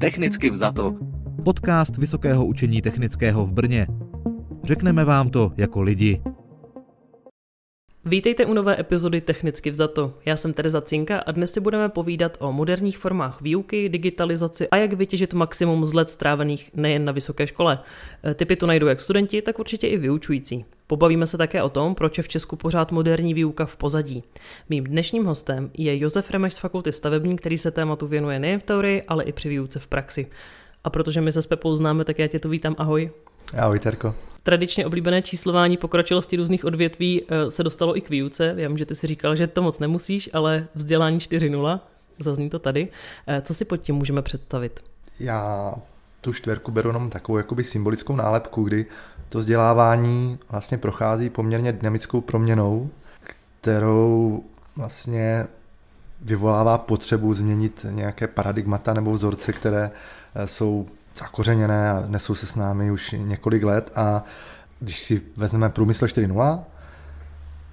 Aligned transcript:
Technicky 0.00 0.50
vzato. 0.50 0.94
Podcast 1.44 1.96
Vysokého 1.96 2.46
učení 2.46 2.82
technického 2.82 3.46
v 3.46 3.52
Brně. 3.52 3.86
Řekneme 4.64 5.04
vám 5.04 5.30
to 5.30 5.52
jako 5.56 5.82
lidi. 5.82 6.22
Vítejte 8.04 8.46
u 8.46 8.54
nové 8.54 8.80
epizody 8.80 9.20
Technicky 9.20 9.70
vzato. 9.70 10.14
Já 10.26 10.36
jsem 10.36 10.52
Tereza 10.52 10.80
Cinka 10.80 11.18
a 11.18 11.32
dnes 11.32 11.52
si 11.52 11.60
budeme 11.60 11.88
povídat 11.88 12.36
o 12.40 12.52
moderních 12.52 12.98
formách 12.98 13.40
výuky, 13.40 13.88
digitalizaci 13.88 14.68
a 14.68 14.76
jak 14.76 14.92
vytěžit 14.92 15.34
maximum 15.34 15.86
z 15.86 15.94
let 15.94 16.10
strávených 16.10 16.70
nejen 16.74 17.04
na 17.04 17.12
vysoké 17.12 17.46
škole. 17.46 17.78
E, 18.24 18.34
typy 18.34 18.56
to 18.56 18.66
najdou 18.66 18.86
jak 18.86 19.00
studenti, 19.00 19.42
tak 19.42 19.58
určitě 19.58 19.88
i 19.88 19.96
vyučující. 19.96 20.64
Pobavíme 20.86 21.26
se 21.26 21.38
také 21.38 21.62
o 21.62 21.68
tom, 21.68 21.94
proč 21.94 22.18
je 22.18 22.22
v 22.22 22.28
Česku 22.28 22.56
pořád 22.56 22.92
moderní 22.92 23.34
výuka 23.34 23.66
v 23.66 23.76
pozadí. 23.76 24.22
Mým 24.68 24.84
dnešním 24.84 25.24
hostem 25.24 25.70
je 25.74 25.98
Josef 25.98 26.30
Remeš 26.30 26.54
z 26.54 26.58
Fakulty 26.58 26.92
stavební, 26.92 27.36
který 27.36 27.58
se 27.58 27.70
tématu 27.70 28.06
věnuje 28.06 28.38
nejen 28.38 28.60
v 28.60 28.62
teorii, 28.62 29.02
ale 29.02 29.24
i 29.24 29.32
při 29.32 29.48
výuce 29.48 29.78
v 29.78 29.86
praxi. 29.86 30.26
A 30.84 30.90
protože 30.90 31.20
my 31.20 31.32
se 31.32 31.42
s 31.42 31.46
Pepou 31.46 31.76
známe, 31.76 32.04
tak 32.04 32.18
já 32.18 32.26
tě 32.26 32.38
tu 32.38 32.48
vítám. 32.48 32.74
Ahoj. 32.78 33.10
Ahoj, 33.58 33.78
Terko. 33.78 34.14
Tradičně 34.42 34.86
oblíbené 34.86 35.22
číslování 35.22 35.76
pokročilosti 35.76 36.36
různých 36.36 36.64
odvětví 36.64 37.22
eh, 37.22 37.50
se 37.50 37.62
dostalo 37.62 37.96
i 37.96 38.00
k 38.00 38.10
výuce. 38.10 38.54
Já 38.56 38.68
vím, 38.68 38.78
že 38.78 38.86
ty 38.86 38.94
si 38.94 39.06
říkal, 39.06 39.36
že 39.36 39.46
to 39.46 39.62
moc 39.62 39.78
nemusíš, 39.78 40.30
ale 40.32 40.66
vzdělání 40.74 41.18
4.0, 41.18 41.80
zazní 42.18 42.50
to 42.50 42.58
tady. 42.58 42.88
Eh, 43.26 43.42
co 43.42 43.54
si 43.54 43.64
pod 43.64 43.76
tím 43.76 43.94
můžeme 43.94 44.22
představit? 44.22 44.80
Já 45.20 45.74
tu 46.20 46.32
čtverku 46.32 46.70
beru 46.72 46.88
jenom 46.88 47.10
takovou 47.10 47.38
jakoby 47.38 47.64
symbolickou 47.64 48.16
nálepku, 48.16 48.62
kdy 48.62 48.86
to 49.28 49.38
vzdělávání 49.38 50.38
vlastně 50.50 50.78
prochází 50.78 51.30
poměrně 51.30 51.72
dynamickou 51.72 52.20
proměnou, 52.20 52.90
kterou 53.60 54.42
vlastně 54.76 55.46
vyvolává 56.20 56.78
potřebu 56.78 57.34
změnit 57.34 57.86
nějaké 57.90 58.26
paradigmata 58.28 58.94
nebo 58.94 59.12
vzorce, 59.12 59.52
které 59.52 59.90
eh, 60.34 60.46
jsou 60.46 60.86
zakořeněné 61.18 61.90
a 61.90 62.04
nesou 62.06 62.34
se 62.34 62.46
s 62.46 62.56
námi 62.56 62.90
už 62.90 63.14
několik 63.18 63.62
let 63.62 63.92
a 63.94 64.24
když 64.80 65.00
si 65.00 65.22
vezmeme 65.36 65.68
průmysl 65.68 66.06
4.0, 66.06 66.60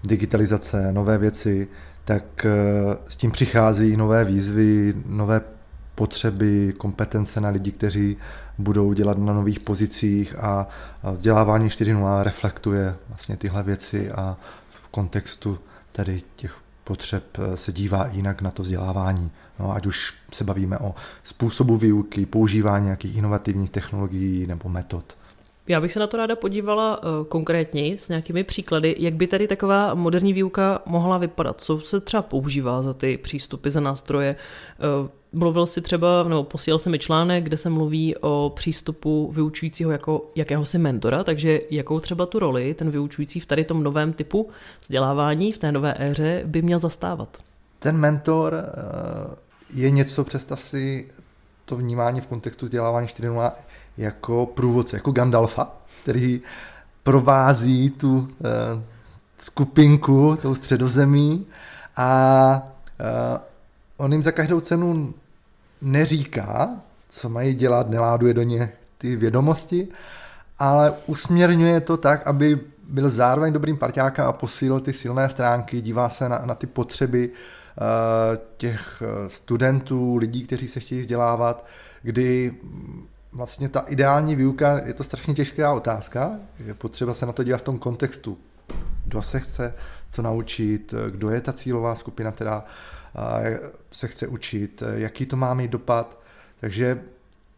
digitalizace, 0.03 0.91
nové 0.91 1.17
věci, 1.17 1.67
tak 2.05 2.45
eh, 2.45 2.51
s 3.09 3.15
tím 3.15 3.31
přichází 3.31 3.97
nové 3.97 4.25
výzvy, 4.25 4.93
nové 5.05 5.41
potřeby, 5.95 6.73
kompetence 6.77 7.41
na 7.41 7.49
lidi, 7.49 7.71
kteří 7.71 8.17
budou 8.57 8.93
dělat 8.93 9.17
na 9.17 9.33
nových 9.33 9.59
pozicích 9.59 10.35
a 10.39 10.67
vzdělávání 11.11 11.69
4.0 11.69 12.23
reflektuje 12.23 12.95
vlastně 13.09 13.37
tyhle 13.37 13.63
věci 13.63 14.11
a 14.11 14.37
v 14.69 14.87
kontextu 14.87 15.59
tady 15.91 16.21
těch 16.35 16.57
potřeb 16.83 17.23
eh, 17.37 17.57
se 17.57 17.71
dívá 17.71 18.07
jinak 18.11 18.41
na 18.41 18.51
to 18.51 18.63
vzdělávání. 18.63 19.31
No, 19.59 19.75
ať 19.75 19.85
už 19.85 20.13
se 20.33 20.43
bavíme 20.43 20.77
o 20.77 20.95
způsobu 21.23 21.77
výuky, 21.77 22.25
používání 22.25 22.85
nějakých 22.85 23.17
inovativních 23.17 23.69
technologií 23.69 24.47
nebo 24.47 24.69
metod. 24.69 25.17
Já 25.67 25.81
bych 25.81 25.93
se 25.93 25.99
na 25.99 26.07
to 26.07 26.17
ráda 26.17 26.35
podívala 26.35 27.03
uh, 27.03 27.25
konkrétně 27.27 27.97
s 27.97 28.09
nějakými 28.09 28.43
příklady, 28.43 28.95
jak 28.99 29.13
by 29.13 29.27
tady 29.27 29.47
taková 29.47 29.93
moderní 29.93 30.33
výuka 30.33 30.81
mohla 30.85 31.17
vypadat. 31.17 31.61
Co 31.61 31.79
se 31.79 31.99
třeba 31.99 32.23
používá 32.23 32.81
za 32.81 32.93
ty 32.93 33.17
přístupy, 33.17 33.69
za 33.69 33.79
nástroje? 33.79 34.35
Uh, 35.01 35.09
mluvil 35.39 35.65
si 35.65 35.81
třeba, 35.81 36.23
nebo 36.23 36.43
posílal 36.43 36.79
se 36.79 36.89
mi 36.89 36.99
článek, 36.99 37.43
kde 37.43 37.57
se 37.57 37.69
mluví 37.69 38.15
o 38.15 38.51
přístupu 38.55 39.31
vyučujícího 39.31 39.91
jako 39.91 40.21
jakéhosi 40.35 40.77
mentora, 40.77 41.23
takže 41.23 41.59
jakou 41.71 41.99
třeba 41.99 42.25
tu 42.25 42.39
roli 42.39 42.73
ten 42.73 42.91
vyučující 42.91 43.39
v 43.39 43.45
tady 43.45 43.63
tom 43.63 43.83
novém 43.83 44.13
typu 44.13 44.49
vzdělávání, 44.81 45.51
v 45.51 45.57
té 45.57 45.71
nové 45.71 45.93
éře 45.99 46.43
by 46.45 46.61
měl 46.61 46.79
zastávat? 46.79 47.37
Ten 47.79 47.97
mentor 47.97 48.53
uh, 48.53 49.33
je 49.73 49.91
něco, 49.91 50.23
představ 50.23 50.61
si 50.61 51.07
to 51.65 51.75
vnímání 51.75 52.21
v 52.21 52.27
kontextu 52.27 52.65
vzdělávání 52.65 53.07
4.0 53.07 53.51
jako 53.97 54.45
průvodce, 54.45 54.95
jako 54.95 55.11
Gandalfa, 55.11 55.71
který 56.03 56.41
provází 57.03 57.89
tu 57.89 58.29
eh, 58.31 58.83
skupinku, 59.37 60.37
tou 60.41 60.55
středozemí 60.55 61.45
a 61.95 62.61
eh, 62.99 63.39
on 63.97 64.11
jim 64.11 64.23
za 64.23 64.31
každou 64.31 64.59
cenu 64.59 65.13
neříká, 65.81 66.69
co 67.09 67.29
mají 67.29 67.55
dělat, 67.55 67.89
neláduje 67.89 68.33
do 68.33 68.43
ně 68.43 68.71
ty 68.97 69.15
vědomosti, 69.15 69.87
ale 70.59 70.93
usměrňuje 71.05 71.81
to 71.81 71.97
tak, 71.97 72.27
aby 72.27 72.59
byl 72.89 73.09
zároveň 73.09 73.53
dobrým 73.53 73.77
parťákem 73.77 74.25
a 74.25 74.33
posílil 74.33 74.79
ty 74.79 74.93
silné 74.93 75.29
stránky, 75.29 75.81
dívá 75.81 76.09
se 76.09 76.29
na, 76.29 76.41
na 76.45 76.55
ty 76.55 76.67
potřeby 76.67 77.29
uh, 77.29 77.83
těch 78.57 79.03
studentů, 79.27 80.15
lidí, 80.15 80.43
kteří 80.43 80.67
se 80.67 80.79
chtějí 80.79 81.01
vzdělávat, 81.01 81.65
kdy 82.01 82.53
vlastně 83.31 83.69
ta 83.69 83.79
ideální 83.79 84.35
výuka, 84.35 84.81
je 84.85 84.93
to 84.93 85.03
strašně 85.03 85.33
těžká 85.33 85.73
otázka, 85.73 86.31
je 86.65 86.73
potřeba 86.73 87.13
se 87.13 87.25
na 87.25 87.31
to 87.31 87.43
dívat 87.43 87.57
v 87.57 87.61
tom 87.61 87.79
kontextu. 87.79 88.37
Kdo 89.05 89.21
se 89.21 89.39
chce 89.39 89.73
co 90.09 90.21
naučit, 90.21 90.93
kdo 91.09 91.29
je 91.29 91.41
ta 91.41 91.53
cílová 91.53 91.95
skupina, 91.95 92.31
která 92.31 92.63
se 93.91 94.07
chce 94.07 94.27
učit, 94.27 94.83
jaký 94.93 95.25
to 95.25 95.35
má 95.35 95.53
mít 95.53 95.71
dopad. 95.71 96.19
Takže 96.59 97.01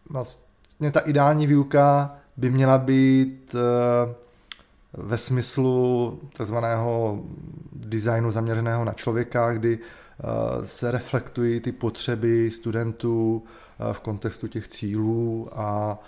vlastně 0.09 0.91
ta 0.91 0.99
ideální 0.99 1.47
výuka 1.47 2.15
by 2.37 2.49
měla 2.49 2.77
být 2.77 3.55
ve 4.93 5.17
smyslu 5.17 6.19
takzvaného 6.37 7.23
designu 7.73 8.31
zaměřeného 8.31 8.85
na 8.85 8.93
člověka, 8.93 9.53
kdy 9.53 9.79
e, 9.79 10.67
se 10.67 10.91
reflektují 10.91 11.59
ty 11.59 11.71
potřeby 11.71 12.51
studentů, 12.51 13.43
Eh, 13.79 13.93
v 13.93 13.99
kontextu 13.99 14.47
těch 14.47 14.67
cílů 14.67 15.49
a 15.53 15.99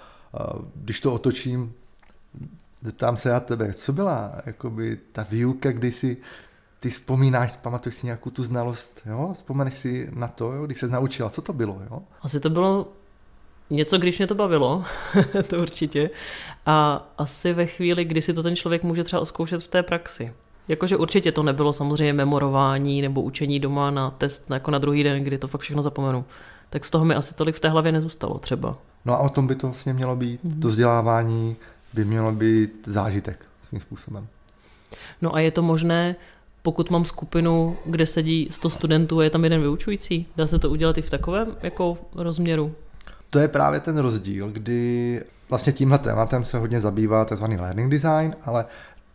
když 0.76 1.00
to 1.00 1.14
otočím, 1.14 1.74
zeptám 2.82 3.18
se 3.18 3.30
já 3.30 3.40
tebe, 3.40 3.74
co 3.74 3.94
byla 3.94 4.42
jakoby 4.46 5.00
ta 5.12 5.26
výuka, 5.30 5.72
kdy 5.72 5.92
si 5.92 6.18
ty 6.80 6.90
vzpomínáš, 6.90 7.56
pamatuješ 7.56 7.96
si 7.96 8.06
nějakou 8.06 8.30
tu 8.30 8.44
znalost, 8.44 9.02
jo? 9.06 9.30
vzpomeneš 9.34 9.74
si 9.74 10.10
na 10.14 10.28
to, 10.28 10.52
jo? 10.52 10.66
když 10.66 10.80
se 10.80 10.88
naučila, 10.88 11.30
co 11.30 11.42
to 11.42 11.54
bylo? 11.54 11.82
Jo? 11.92 12.02
Asi 12.22 12.40
to 12.40 12.50
bylo 12.50 12.94
něco, 13.72 13.98
když 13.98 14.18
mě 14.18 14.28
to 14.28 14.36
bavilo, 14.36 14.84
to 15.48 15.58
určitě. 15.58 16.10
A 16.66 17.08
asi 17.18 17.54
ve 17.54 17.66
chvíli, 17.66 18.06
kdy 18.06 18.22
si 18.22 18.34
to 18.34 18.44
ten 18.44 18.56
člověk 18.56 18.84
může 18.84 19.04
třeba 19.04 19.22
oskoušet 19.22 19.64
v 19.64 19.68
té 19.68 19.84
praxi. 19.84 20.34
Jakože 20.68 20.98
určitě 20.98 21.32
to 21.32 21.44
nebylo 21.44 21.74
samozřejmě 21.74 22.14
memorování 22.14 23.02
nebo 23.02 23.22
učení 23.22 23.60
doma 23.60 23.92
na 23.92 24.12
test 24.12 24.50
jako 24.50 24.72
na 24.72 24.78
druhý 24.78 25.04
den, 25.04 25.24
kdy 25.24 25.38
to 25.38 25.48
fakt 25.48 25.62
všechno 25.62 25.84
zapomenu 25.84 26.26
tak 26.72 26.86
z 26.86 26.90
toho 26.90 27.06
mi 27.06 27.16
asi 27.16 27.36
tolik 27.36 27.56
v 27.56 27.60
té 27.60 27.70
hlavě 27.70 27.92
nezůstalo 27.92 28.40
třeba. 28.40 28.78
No 29.06 29.14
a 29.14 29.18
o 29.18 29.30
tom 29.30 29.48
by 29.48 29.56
to 29.56 29.68
vlastně 29.68 29.94
mělo 29.94 30.16
být. 30.16 30.46
Mm-hmm. 30.46 30.62
To 30.62 30.68
vzdělávání 30.68 31.56
by 31.94 32.06
mělo 32.06 32.32
být 32.32 32.72
zážitek 32.86 33.46
svým 33.68 33.82
způsobem. 33.82 34.28
No 35.22 35.36
a 35.36 35.40
je 35.40 35.52
to 35.52 35.62
možné, 35.62 36.16
pokud 36.62 36.90
mám 36.90 37.04
skupinu, 37.04 37.78
kde 37.86 38.06
sedí 38.06 38.48
100 38.52 38.70
studentů 38.70 39.20
a 39.20 39.24
je 39.24 39.30
tam 39.30 39.44
jeden 39.44 39.62
vyučující, 39.62 40.28
dá 40.36 40.48
se 40.48 40.60
to 40.60 40.70
udělat 40.70 40.98
i 40.98 41.02
v 41.02 41.10
takovém 41.10 41.56
jako 41.64 41.98
rozměru? 42.16 42.76
To 43.32 43.40
je 43.40 43.48
právě 43.48 43.80
ten 43.80 43.98
rozdíl, 43.98 44.50
kdy 44.50 45.24
vlastně 45.50 45.74
tímhle 45.74 45.98
tématem 45.98 46.46
se 46.46 46.58
hodně 46.58 46.80
zabývá 46.80 47.26
tzv. 47.26 47.44
learning 47.44 47.92
design, 47.92 48.36
ale 48.46 48.66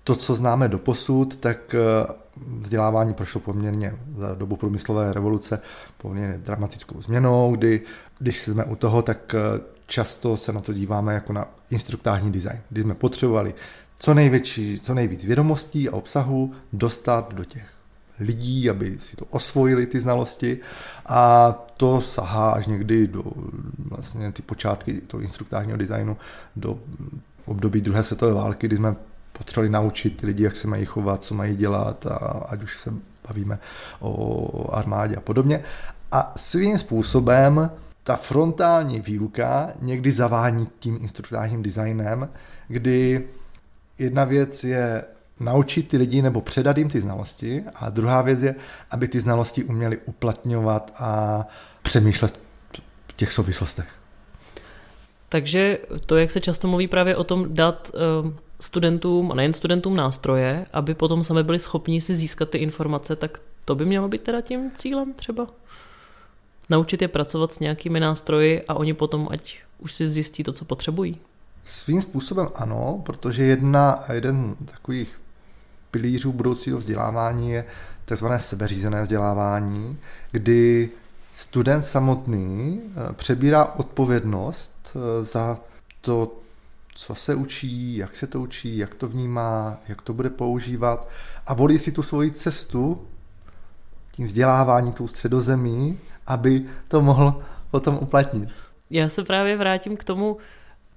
to, 0.05 0.17
co 0.17 0.35
známe 0.35 0.69
do 0.69 0.79
posud, 0.79 1.37
tak 1.37 1.75
eh, 1.75 2.13
vzdělávání 2.61 3.15
prošlo 3.15 3.41
poměrně 3.41 3.95
za 4.17 4.35
dobu 4.35 4.57
průmyslové 4.57 5.13
revoluce 5.13 5.61
poměrně 5.99 6.39
dramatickou 6.39 7.03
změnou, 7.03 7.53
kdy 7.57 7.81
když 8.19 8.43
jsme 8.43 8.65
u 8.65 8.77
toho, 8.77 9.03
tak 9.03 9.35
eh, 9.35 9.61
často 9.87 10.37
se 10.37 10.53
na 10.53 10.61
to 10.61 10.73
díváme 10.73 11.15
jako 11.15 11.33
na 11.33 11.49
instruktážní 11.71 12.33
design, 12.33 12.61
kdy 12.71 12.83
jsme 12.83 12.95
potřebovali 12.95 13.55
co 13.99 14.15
největší, 14.15 14.81
co 14.81 14.95
nejvíc 14.95 15.25
vědomostí 15.25 15.89
a 15.89 15.93
obsahu 15.93 16.53
dostat 16.73 17.35
do 17.35 17.45
těch 17.45 17.67
lidí, 18.21 18.71
aby 18.71 18.99
si 18.99 19.17
to 19.17 19.25
osvojili 19.31 19.87
ty 19.87 20.01
znalosti 20.01 20.59
a 21.07 21.55
to 21.77 22.01
sahá 22.01 22.51
až 22.51 22.67
někdy 22.67 23.07
do 23.07 23.23
vlastně 23.79 24.33
ty 24.33 24.43
počátky 24.43 25.01
toho 25.01 25.21
instruktážního 25.21 25.79
designu 25.79 26.17
do 26.57 26.79
období 27.45 27.81
druhé 27.81 28.03
světové 28.03 28.35
války, 28.35 28.67
kdy 28.67 28.77
jsme 28.77 28.97
potřebovali 29.33 29.69
naučit 29.69 30.21
lidi, 30.21 30.45
jak 30.45 30.57
se 30.57 30.69
mají 30.69 30.85
chovat, 30.85 31.23
co 31.23 31.35
mají 31.35 31.57
dělat, 31.57 32.07
a 32.07 32.17
ať 32.49 32.63
už 32.63 32.77
se 32.77 32.95
bavíme 33.29 33.59
o 34.01 34.75
armádě 34.75 35.17
a 35.17 35.21
podobně. 35.21 35.63
A 36.13 36.33
svým 36.37 36.79
způsobem 36.79 37.71
ta 38.03 38.17
frontální 38.17 39.01
výuka 39.01 39.71
někdy 39.83 40.13
zavání 40.13 40.69
tím 40.79 40.99
instruktážním 41.01 41.63
designem, 41.63 42.29
kdy 42.69 43.27
jedna 43.99 44.25
věc 44.25 44.65
je 44.65 45.05
naučit 45.41 45.89
ty 45.89 45.97
lidi 45.97 46.23
nebo 46.23 46.41
předat 46.41 46.79
jim 46.79 46.89
ty 46.89 47.01
znalosti 47.01 47.65
a 47.75 47.91
druhá 47.91 48.23
věc 48.23 48.43
je, 48.43 48.55
aby 48.91 49.09
ty 49.09 49.21
znalosti 49.21 49.65
uměli 49.65 49.99
uplatňovat 50.05 50.93
a 50.99 51.45
přemýšlet 51.83 52.41
v 53.09 53.13
těch 53.17 53.33
souvislostech. 53.33 53.89
Takže 55.29 55.79
to, 56.07 56.17
jak 56.17 56.31
se 56.31 56.41
často 56.41 56.69
mluví 56.69 56.89
právě 56.89 57.17
o 57.17 57.25
tom 57.25 57.55
dát 57.55 57.91
uh 58.25 58.33
studentům, 58.61 59.33
a 59.33 59.35
nejen 59.35 59.53
studentům 59.53 59.97
nástroje, 59.97 60.67
aby 60.73 60.95
potom 60.95 61.25
sami 61.25 61.43
byli 61.43 61.59
schopni 61.59 62.01
si 62.01 62.15
získat 62.15 62.51
ty 62.51 62.59
informace, 62.59 63.17
tak 63.17 63.39
to 63.65 63.75
by 63.75 63.85
mělo 63.85 64.09
být 64.09 64.23
teda 64.23 64.41
tím 64.41 64.71
cílem 64.75 65.13
třeba? 65.13 65.47
Naučit 66.71 67.03
je 67.03 67.09
pracovat 67.09 67.53
s 67.53 67.59
nějakými 67.59 68.01
nástroji 68.01 68.63
a 68.69 68.75
oni 68.75 68.95
potom, 68.95 69.29
ať 69.31 69.59
už 69.79 69.93
si 69.93 70.09
zjistí 70.09 70.45
to, 70.45 70.53
co 70.53 70.65
potřebují? 70.65 71.19
Svým 71.65 72.03
způsobem 72.03 72.49
ano, 72.55 73.03
protože 73.07 73.43
jedna, 73.45 74.05
jeden 74.13 74.57
z 74.61 74.71
takových 74.71 75.21
pilířů 75.91 76.33
budoucího 76.33 76.79
vzdělávání 76.79 77.51
je 77.51 77.65
tzv. 78.05 78.27
sebeřízené 78.37 79.03
vzdělávání, 79.03 79.99
kdy 80.31 80.91
student 81.35 81.85
samotný 81.85 82.81
eh, 82.83 83.13
přebírá 83.13 83.65
odpovědnost 83.65 84.97
eh, 84.97 85.25
za 85.25 85.59
to, 86.01 86.33
co 86.95 87.15
se 87.15 87.35
učí, 87.35 87.97
jak 87.97 88.17
se 88.17 88.27
to 88.27 88.41
učí, 88.41 88.79
jak 88.79 88.95
to 88.95 89.09
vnímá, 89.09 89.77
jak 89.89 90.03
to 90.03 90.13
bude 90.13 90.31
používat 90.31 91.09
a 91.47 91.55
volí 91.55 91.79
si 91.79 91.93
tu 91.93 92.03
svoji 92.03 92.31
cestu 92.31 93.07
tím 94.13 94.27
vzděláváním, 94.27 94.93
tou 94.93 95.09
středozemí, 95.09 95.99
aby 96.27 96.65
to 96.89 97.03
mohl 97.03 97.43
potom 97.71 97.99
uplatnit. 98.03 98.49
Já 98.91 99.09
se 99.09 99.25
právě 99.25 99.57
vrátím 99.57 99.97
k 99.97 100.05
tomu, 100.05 100.37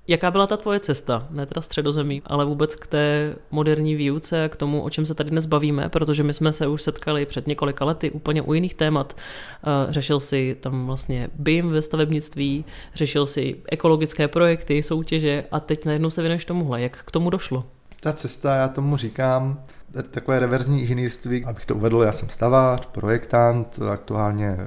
Jaká 0.09 0.31
byla 0.31 0.47
ta 0.47 0.57
tvoje 0.57 0.79
cesta? 0.79 1.27
Ne 1.29 1.45
teda 1.45 1.61
středozemí, 1.61 2.21
ale 2.25 2.45
vůbec 2.45 2.75
k 2.75 2.87
té 2.87 3.35
moderní 3.51 3.95
výuce, 3.95 4.49
k 4.49 4.55
tomu, 4.55 4.81
o 4.81 4.89
čem 4.89 5.05
se 5.05 5.15
tady 5.15 5.29
dnes 5.29 5.45
bavíme, 5.45 5.89
protože 5.89 6.23
my 6.23 6.33
jsme 6.33 6.53
se 6.53 6.67
už 6.67 6.81
setkali 6.81 7.25
před 7.25 7.47
několika 7.47 7.85
lety 7.85 8.11
úplně 8.11 8.41
u 8.41 8.53
jiných 8.53 8.73
témat. 8.73 9.15
Eh, 9.17 9.91
řešil 9.91 10.19
si 10.19 10.57
tam 10.59 10.85
vlastně 10.85 11.29
BIM 11.33 11.69
ve 11.69 11.81
stavebnictví, 11.81 12.65
řešil 12.93 13.25
si 13.25 13.55
ekologické 13.71 14.27
projekty, 14.27 14.83
soutěže 14.83 15.43
a 15.51 15.59
teď 15.59 15.85
najednou 15.85 16.09
se 16.09 16.21
věnuješ 16.21 16.45
tomuhle. 16.45 16.81
Jak 16.81 17.03
k 17.03 17.11
tomu 17.11 17.29
došlo? 17.29 17.65
Ta 17.99 18.13
cesta, 18.13 18.55
já 18.55 18.67
tomu 18.67 18.97
říkám, 18.97 19.63
takové 20.11 20.39
reverzní 20.39 20.81
inženýrství, 20.81 21.45
abych 21.45 21.65
to 21.65 21.75
uvedl, 21.75 22.01
já 22.01 22.11
jsem 22.11 22.29
stavář, 22.29 22.85
projektant, 22.85 23.79
aktuálně 23.91 24.47
eh, 24.47 24.65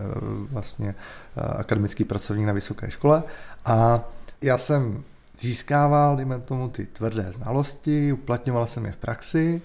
vlastně 0.53 0.94
eh, 1.37 1.41
akademický 1.41 2.05
pracovník 2.05 2.47
na 2.47 2.53
vysoké 2.53 2.91
škole 2.91 3.23
a 3.65 4.05
já 4.43 4.59
jsem 4.59 5.05
získával, 5.38 6.17
dejme 6.17 6.40
tomu, 6.40 6.69
ty 6.69 6.87
tvrdé 6.87 7.32
znalosti, 7.32 8.12
uplatňoval 8.12 8.67
jsem 8.67 8.84
je 8.84 8.93
v 8.93 8.96
praxi 8.96 9.62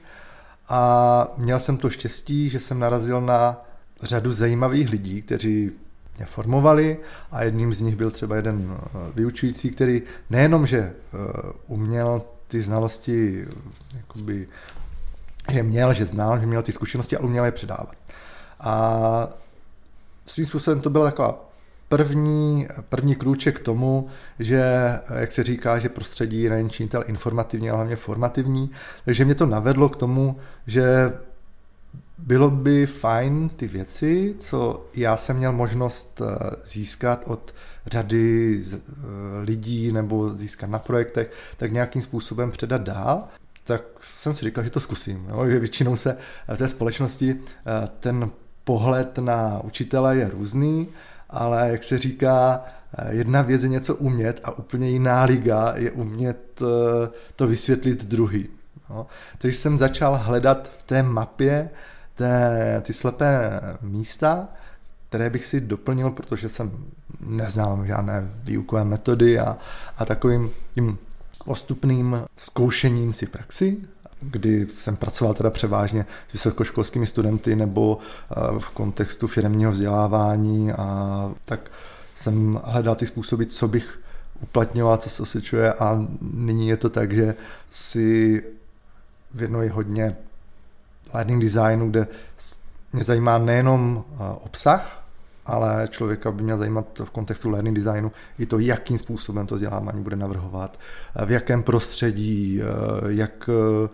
a 0.70 1.28
měl 1.38 1.60
jsem 1.60 1.78
to 1.78 1.90
štěstí, 1.90 2.50
že 2.50 2.60
jsem 2.60 2.80
narazil 2.80 3.22
na 3.22 3.66
řadu 4.02 4.34
zajímavých 4.34 4.90
lidí, 4.90 5.22
kteří 5.22 5.72
mě 6.18 6.26
formovali 6.26 6.98
a 7.32 7.44
jedním 7.44 7.74
z 7.74 7.82
nich 7.82 7.96
byl 7.96 8.12
třeba 8.12 8.36
jeden 8.36 8.78
eh, 8.80 9.12
vyučující, 9.16 9.70
který 9.70 10.02
nejenom, 10.30 10.68
že 10.68 10.94
uměl 11.68 12.22
ty 12.48 12.62
znalosti 12.62 13.46
jakoby 13.98 14.48
že 15.52 15.64
měl, 15.64 15.94
že 15.94 16.06
znal, 16.06 16.40
že 16.40 16.46
měl 16.46 16.64
ty 16.64 16.72
zkušenosti, 16.72 17.18
ale 17.18 17.26
uměl 17.26 17.46
je 17.46 17.52
předávat. 17.52 17.96
A 18.60 19.28
svým 20.26 20.46
způsobem 20.46 20.82
to 20.82 20.90
byla 20.90 21.06
taková 21.06 21.47
první, 21.90 22.68
první 22.90 23.16
krůček 23.16 23.60
k 23.60 23.64
tomu, 23.64 24.08
že, 24.40 24.64
jak 25.20 25.32
se 25.32 25.44
říká, 25.44 25.80
že 25.80 25.90
prostředí 25.90 26.42
je 26.42 26.50
nejen 26.50 26.70
činitel 26.70 27.04
informativní, 27.08 27.70
ale 27.70 27.78
hlavně 27.78 27.96
formativní. 27.96 28.72
Takže 29.06 29.26
mě 29.26 29.36
to 29.36 29.46
navedlo 29.46 29.90
k 29.90 29.96
tomu, 29.96 30.38
že 30.68 31.14
bylo 32.18 32.52
by 32.52 32.86
fajn 32.86 33.50
ty 33.50 33.68
věci, 33.68 34.36
co 34.40 34.86
já 34.94 35.18
jsem 35.18 35.38
měl 35.38 35.52
možnost 35.52 36.22
eh, 36.22 36.56
získat 36.66 37.24
od 37.26 37.54
řady 37.86 38.62
eh, 38.74 38.80
lidí 39.42 39.92
nebo 39.92 40.30
získat 40.30 40.70
na 40.70 40.80
projektech, 40.80 41.32
tak 41.58 41.72
nějakým 41.72 42.02
způsobem 42.02 42.52
předat 42.52 42.82
dál 42.82 43.28
tak 43.68 43.82
jsem 44.02 44.34
si 44.34 44.46
říkal, 44.46 44.64
že 44.64 44.70
to 44.70 44.80
zkusím. 44.80 45.28
Jo? 45.30 45.48
Že 45.48 45.60
většinou 45.60 45.96
se 45.96 46.18
v 46.48 46.58
té 46.58 46.70
společnosti 46.70 47.36
eh, 47.36 47.90
ten 48.00 48.32
pohled 48.64 49.18
na 49.18 49.60
učitele 49.64 50.18
je 50.18 50.30
různý, 50.30 50.88
ale 51.30 51.70
jak 51.70 51.84
se 51.84 51.98
říká, 51.98 52.66
jedna 53.10 53.42
věc 53.42 53.64
je 53.64 53.70
něco 53.70 53.96
umět 53.96 54.40
a 54.44 54.58
úplně 54.58 54.90
jiná 54.90 55.24
liga 55.24 55.74
je 55.76 55.92
umět 55.92 56.62
eh, 56.62 57.10
to 57.36 57.48
vysvětlit 57.48 58.06
druhý. 58.06 58.50
Jo? 58.90 59.08
Takže 59.38 59.58
jsem 59.58 59.78
začal 59.78 60.16
hledat 60.16 60.72
v 60.78 60.84
té 60.84 61.04
mapě 61.04 61.70
té, 62.16 62.82
ty 62.86 62.94
slepé 62.94 63.62
místa, 63.82 64.48
které 65.10 65.30
bych 65.30 65.46
si 65.46 65.62
doplnil, 65.62 66.10
protože 66.10 66.50
jsem 66.50 66.72
neznám 67.20 67.88
žádné 67.88 68.32
výukové 68.44 68.84
metody 68.84 69.40
a, 69.40 69.58
a 69.98 70.06
takovým 70.06 70.52
tím 70.76 70.98
postupným 71.46 72.24
zkoušením 72.38 73.14
si 73.14 73.26
praxi, 73.26 73.78
kdy 74.22 74.68
jsem 74.76 74.96
pracoval 74.96 75.34
teda 75.34 75.50
převážně 75.50 76.06
s 76.30 76.34
vysokoškolskými 76.34 77.08
studenty 77.08 77.56
nebo 77.56 77.98
eh, 77.98 78.60
v 78.60 78.70
kontextu 78.70 79.28
firmního 79.28 79.72
vzdělávání 79.72 80.72
a 80.72 81.32
tak 81.46 81.72
jsem 82.16 82.60
hledal 82.64 82.96
ty 82.96 83.06
způsoby, 83.06 83.44
co 83.44 83.68
bych 83.68 84.00
uplatňoval, 84.42 84.98
co 84.98 85.10
se 85.10 85.24
osvědčuje 85.24 85.74
a 85.74 86.08
nyní 86.22 86.68
je 86.68 86.78
to 86.78 86.90
tak, 86.90 87.12
že 87.12 87.36
si 87.70 88.44
věnuji 89.34 89.70
hodně 89.70 90.16
learning 91.14 91.42
designu, 91.42 91.90
kde 91.90 92.08
mě 92.94 93.04
zajímá 93.04 93.38
nejenom 93.38 94.04
eh, 94.12 94.16
obsah, 94.44 95.07
ale 95.48 95.88
člověka 95.92 96.32
by 96.32 96.44
měl 96.44 96.58
zajímat 96.58 97.02
v 97.04 97.10
kontextu 97.10 97.50
learning 97.50 97.76
designu 97.76 98.12
i 98.40 98.46
to, 98.46 98.60
jakým 98.60 98.98
způsobem 98.98 99.48
to 99.48 99.56
vzdělávání 99.56 100.04
bude 100.04 100.16
navrhovat, 100.16 100.80
v 101.26 101.32
jakém 101.32 101.64
prostředí, 101.64 102.62
eh, 102.62 102.66
jak 103.08 103.50
eh, 103.50 103.90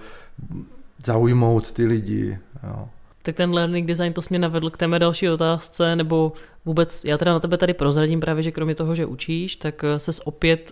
zaujmout 1.05 1.71
ty 1.71 1.85
lidi. 1.85 2.39
Jo. 2.63 2.89
Tak 3.21 3.35
ten 3.35 3.53
learning 3.53 3.87
design 3.87 4.13
to 4.13 4.21
mě 4.29 4.39
navedl 4.39 4.69
k 4.69 4.77
té 4.77 4.87
mé 4.87 4.99
další 4.99 5.29
otázce, 5.29 5.95
nebo 5.95 6.33
vůbec, 6.65 7.05
já 7.05 7.17
teda 7.17 7.33
na 7.33 7.39
tebe 7.39 7.57
tady 7.57 7.73
prozradím 7.73 8.19
právě, 8.19 8.43
že 8.43 8.51
kromě 8.51 8.75
toho, 8.75 8.95
že 8.95 9.05
učíš, 9.05 9.55
tak 9.55 9.83
eh, 9.83 9.99
ses 9.99 10.21
opět 10.23 10.71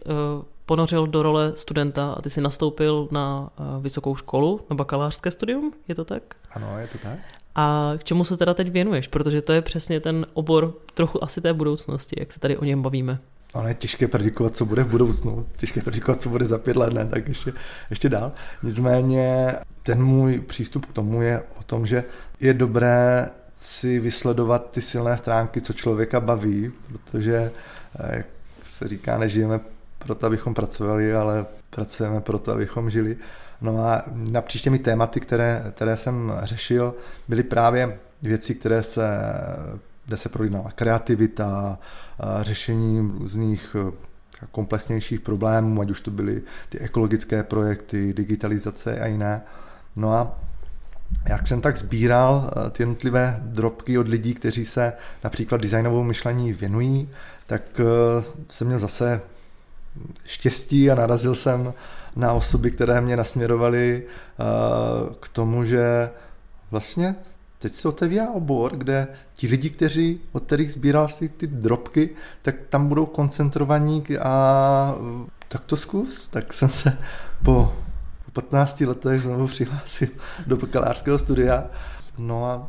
ponořil 0.66 1.08
do 1.08 1.24
role 1.24 1.52
studenta 1.56 2.14
a 2.14 2.22
ty 2.22 2.30
si 2.30 2.42
nastoupil 2.42 3.08
na 3.12 3.50
vysokou 3.82 4.16
školu, 4.16 4.62
na 4.70 4.76
bakalářské 4.76 5.32
studium, 5.32 5.74
je 5.88 5.96
to 5.96 6.06
tak? 6.06 6.24
Ano, 6.52 6.80
je 6.80 6.88
to 6.88 6.98
tak. 6.98 7.20
A 7.56 7.94
k 7.98 8.04
čemu 8.04 8.24
se 8.24 8.38
teda 8.38 8.54
teď 8.54 8.72
věnuješ? 8.72 9.08
Protože 9.08 9.42
to 9.42 9.54
je 9.54 9.62
přesně 9.62 10.00
ten 10.00 10.26
obor 10.34 10.74
trochu 10.94 11.24
asi 11.24 11.42
té 11.42 11.54
budoucnosti, 11.54 12.16
jak 12.20 12.32
se 12.32 12.40
tady 12.40 12.58
o 12.58 12.66
něm 12.66 12.82
bavíme. 12.82 13.20
Ale 13.54 13.70
je 13.70 13.74
těžké 13.74 14.08
predikovat, 14.08 14.56
co 14.56 14.66
bude 14.66 14.84
v 14.84 14.92
budoucnu. 14.92 15.48
Těžké 15.58 15.82
predikovat, 15.82 16.22
co 16.22 16.30
bude 16.30 16.46
za 16.46 16.58
pět 16.58 16.78
let, 16.78 16.94
ne, 16.94 17.06
tak 17.06 17.28
ještě, 17.28 17.54
ještě 17.90 18.10
dál. 18.10 18.32
Nicméně 18.64 19.56
ten 19.84 20.04
můj 20.04 20.40
přístup 20.40 20.86
k 20.86 20.94
tomu 20.94 21.22
je 21.22 21.44
o 21.60 21.64
tom, 21.64 21.88
že 21.88 22.04
je 22.40 22.54
dobré 22.54 23.30
si 23.58 24.00
vysledovat 24.00 24.70
ty 24.70 24.82
silné 24.82 25.18
stránky, 25.18 25.62
co 25.62 25.74
člověka 25.74 26.20
baví, 26.20 26.72
protože, 26.88 27.52
eh, 28.00 28.18
jak 28.18 28.26
se 28.64 28.88
říká, 28.88 29.18
nežijeme 29.18 29.60
proto, 30.00 30.26
abychom 30.26 30.54
pracovali, 30.54 31.14
ale 31.14 31.46
pracujeme 31.70 32.22
proto, 32.22 32.52
abychom 32.52 32.90
žili. 32.90 33.18
No 33.62 33.86
a 33.86 34.04
napříč 34.14 34.62
těmi 34.62 34.80
tématy, 34.80 35.20
které, 35.20 35.64
které 35.72 35.98
jsem 35.98 36.34
řešil, 36.44 36.96
byly 37.28 37.44
právě 37.44 37.98
věci, 38.22 38.56
které 38.56 38.84
se, 38.84 39.08
kde 40.06 40.18
se 40.18 40.30
prolínala 40.30 40.72
kreativita, 40.72 41.80
řešení 42.42 43.12
různých 43.20 43.76
eh, 43.80 43.92
komplexnějších 44.52 45.20
problémů, 45.20 45.82
ať 45.82 45.90
už 45.90 46.02
to 46.02 46.12
byly 46.12 46.42
ty 46.70 46.80
ekologické 46.80 47.44
projekty, 47.44 48.14
digitalizace 48.14 49.00
a 49.00 49.08
jiné. 49.08 49.42
No 49.96 50.14
a 50.14 50.40
jak 51.30 51.48
jsem 51.48 51.62
tak 51.62 51.78
sbíral 51.78 52.52
eh, 52.52 52.70
ty 52.70 52.84
jednotlivé 52.84 53.40
drobky 53.44 53.98
od 53.98 54.08
lidí, 54.08 54.34
kteří 54.34 54.66
se 54.66 54.94
například 55.24 55.62
designovou 55.62 56.04
myšlení 56.04 56.54
věnují, 56.54 57.10
tak 57.46 57.62
eh, 57.80 57.84
jsem 58.50 58.68
měl 58.68 58.80
zase 58.80 59.22
štěstí 60.26 60.92
a 60.92 60.96
narazil 60.96 61.36
jsem 61.36 61.74
na 62.16 62.34
osoby, 62.34 62.72
které 62.72 63.02
mě 63.02 63.18
nasměrovaly 63.18 64.04
eh, 64.04 64.44
k 65.20 65.30
tomu, 65.30 65.66
že 65.66 66.10
vlastně 66.72 67.16
teď 67.60 67.74
se 67.74 67.88
otevírá 67.88 68.32
obor, 68.32 68.76
kde 68.76 69.08
ti 69.36 69.48
lidi, 69.48 69.70
kteří, 69.70 70.20
od 70.32 70.44
kterých 70.44 70.74
sbíral 70.74 71.08
si 71.08 71.30
ty 71.30 71.48
drobky, 71.48 72.10
tak 72.42 72.56
tam 72.70 72.88
budou 72.88 73.06
koncentrovaní 73.06 74.04
a 74.22 74.96
tak 75.48 75.66
to 75.66 75.78
zkus. 75.78 76.28
Tak 76.28 76.54
jsem 76.54 76.70
se 76.70 76.98
po 77.44 77.74
15 78.34 78.82
letech 78.82 79.22
znovu 79.22 79.48
přihlásil 79.48 80.08
do 80.48 80.58
bakalářského 80.58 81.20
studia. 81.20 81.66
No 82.18 82.46
a 82.46 82.68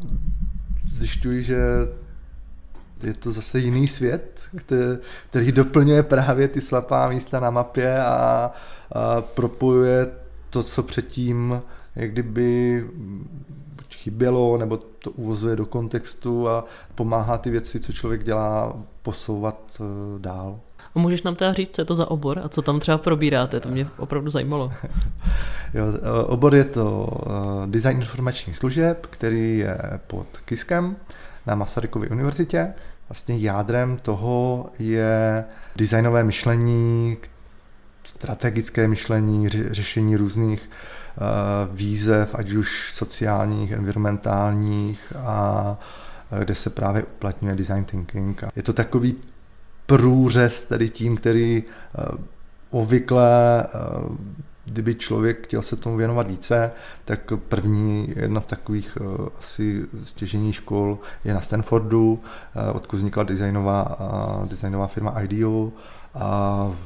zjišťuji, 0.93 1.45
že 1.45 1.59
je 3.03 3.15
to 3.15 3.33
zase 3.33 3.59
jiný 3.59 3.89
svět, 3.89 4.49
který, 5.31 5.53
doplňuje 5.53 6.03
právě 6.03 6.49
ty 6.49 6.61
slabá 6.61 7.09
místa 7.09 7.41
na 7.41 7.51
mapě 7.51 8.01
a, 8.01 8.51
a 8.93 9.21
propojuje 9.21 10.11
to, 10.51 10.63
co 10.63 10.83
předtím 10.83 11.63
jak 11.97 12.11
kdyby 12.11 12.85
chybělo, 14.03 14.57
nebo 14.57 14.77
to 14.77 15.11
uvozuje 15.11 15.57
do 15.57 15.67
kontextu 15.67 16.49
a 16.49 16.65
pomáhá 16.95 17.39
ty 17.39 17.51
věci, 17.51 17.81
co 17.81 17.93
člověk 17.93 18.25
dělá, 18.25 18.77
posouvat 19.03 19.81
eh, 19.81 19.85
dál. 20.19 20.61
A 20.95 20.99
můžeš 20.99 21.23
nám 21.23 21.35
teda 21.35 21.53
říct, 21.53 21.75
co 21.75 21.81
je 21.81 21.85
to 21.85 21.95
za 21.95 22.11
obor 22.11 22.41
a 22.45 22.49
co 22.49 22.63
tam 22.63 22.81
třeba 22.81 22.99
probíráte? 22.99 23.61
To 23.61 23.69
mě 23.69 23.89
opravdu 23.99 24.31
zajímalo. 24.31 24.73
jo, 25.75 25.85
eh, 25.95 26.25
obor 26.25 26.55
je 26.55 26.65
to 26.65 27.09
eh, 27.27 27.67
design 27.67 27.97
informačních 27.97 28.57
služeb, 28.57 29.07
který 29.11 29.59
je 29.59 29.79
pod 30.07 30.27
KISKem 30.45 30.97
na 31.47 31.55
Masarykově 31.55 32.09
univerzitě. 32.09 32.75
Vlastně 33.13 33.37
jádrem 33.39 33.97
toho 33.97 34.71
je 34.79 35.45
designové 35.77 36.25
myšlení, 36.25 37.17
strategické 38.05 38.89
myšlení, 38.89 39.49
řešení 39.49 40.17
různých 40.17 40.71
výzev, 41.73 42.35
ať 42.35 42.53
už 42.53 42.93
sociálních, 42.93 43.73
environmentálních 43.73 45.13
a 45.17 45.79
kde 46.39 46.55
se 46.55 46.71
právě 46.71 47.03
uplatňuje 47.03 47.55
design 47.55 47.85
thinking. 47.85 48.45
Je 48.57 48.63
to 48.63 48.73
takový 48.73 49.17
průřez 49.87 50.65
tady 50.65 50.89
tím, 50.89 51.17
který 51.17 51.63
obvykle 52.71 53.67
kdyby 54.65 54.95
člověk 54.95 55.47
chtěl 55.47 55.63
se 55.63 55.77
tomu 55.77 55.97
věnovat 55.97 56.27
více, 56.27 56.71
tak 57.05 57.33
první, 57.49 58.13
jedna 58.17 58.41
z 58.41 58.47
takových 58.47 58.99
uh, 59.01 59.29
asi 59.39 59.87
stěžení 60.05 60.53
škol 60.53 60.99
je 61.25 61.35
na 61.35 61.41
Stanfordu, 61.41 62.13
uh, 62.13 62.77
odkud 62.77 62.97
vznikla 62.97 63.23
designová, 63.23 64.01
uh, 64.01 64.49
designová 64.49 64.87
firma 64.87 65.21
IDEO, 65.21 65.73
a, 66.15 66.77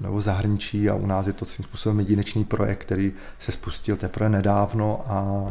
nebo 0.00 0.20
zahraničí 0.20 0.90
a 0.90 0.94
u 0.94 1.06
nás 1.06 1.26
je 1.26 1.32
to 1.32 1.44
svým 1.44 1.64
způsobem 1.64 2.00
jedinečný 2.00 2.44
projekt, 2.44 2.78
který 2.78 3.12
se 3.38 3.52
spustil 3.52 3.96
teprve 3.96 4.28
nedávno 4.28 5.00
a 5.06 5.46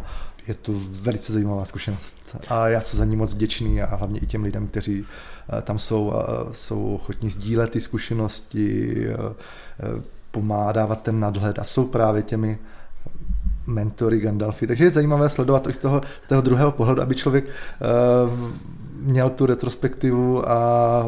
je 0.48 0.54
to 0.54 0.74
velice 1.02 1.34
zajímavá 1.34 1.66
zkušenost. 1.66 2.38
A 2.48 2.68
já 2.68 2.82
jsem 2.82 2.98
za 2.98 3.06
ní 3.06 3.16
moc 3.16 3.34
vděčný 3.34 3.82
a 3.82 3.96
hlavně 3.96 4.20
i 4.20 4.26
těm 4.26 4.44
lidem, 4.44 4.68
kteří 4.68 5.06
tam 5.62 5.80
jsou, 5.80 6.14
jsou 6.52 6.96
ochotní 6.96 7.30
sdílet 7.30 7.70
ty 7.72 7.82
zkušenosti, 7.82 9.08
pomáhá 10.32 10.72
dávat 10.72 11.02
ten 11.02 11.20
nadhled 11.20 11.60
a 11.60 11.64
jsou 11.64 11.86
právě 11.86 12.24
těmi 12.24 12.58
mentory 13.68 14.20
Gandalfy. 14.20 14.68
Takže 14.68 14.84
je 14.84 14.92
zajímavé 14.92 15.30
sledovat 15.30 15.68
i 15.68 15.74
z 15.74 15.78
toho, 15.78 16.02
z 16.26 16.28
toho 16.28 16.42
druhého 16.42 16.72
pohledu, 16.72 17.02
aby 17.02 17.16
člověk 17.16 17.46
uh, 17.46 17.52
měl 19.02 19.30
tu 19.30 19.46
retrospektivu 19.46 20.50
a 20.50 21.06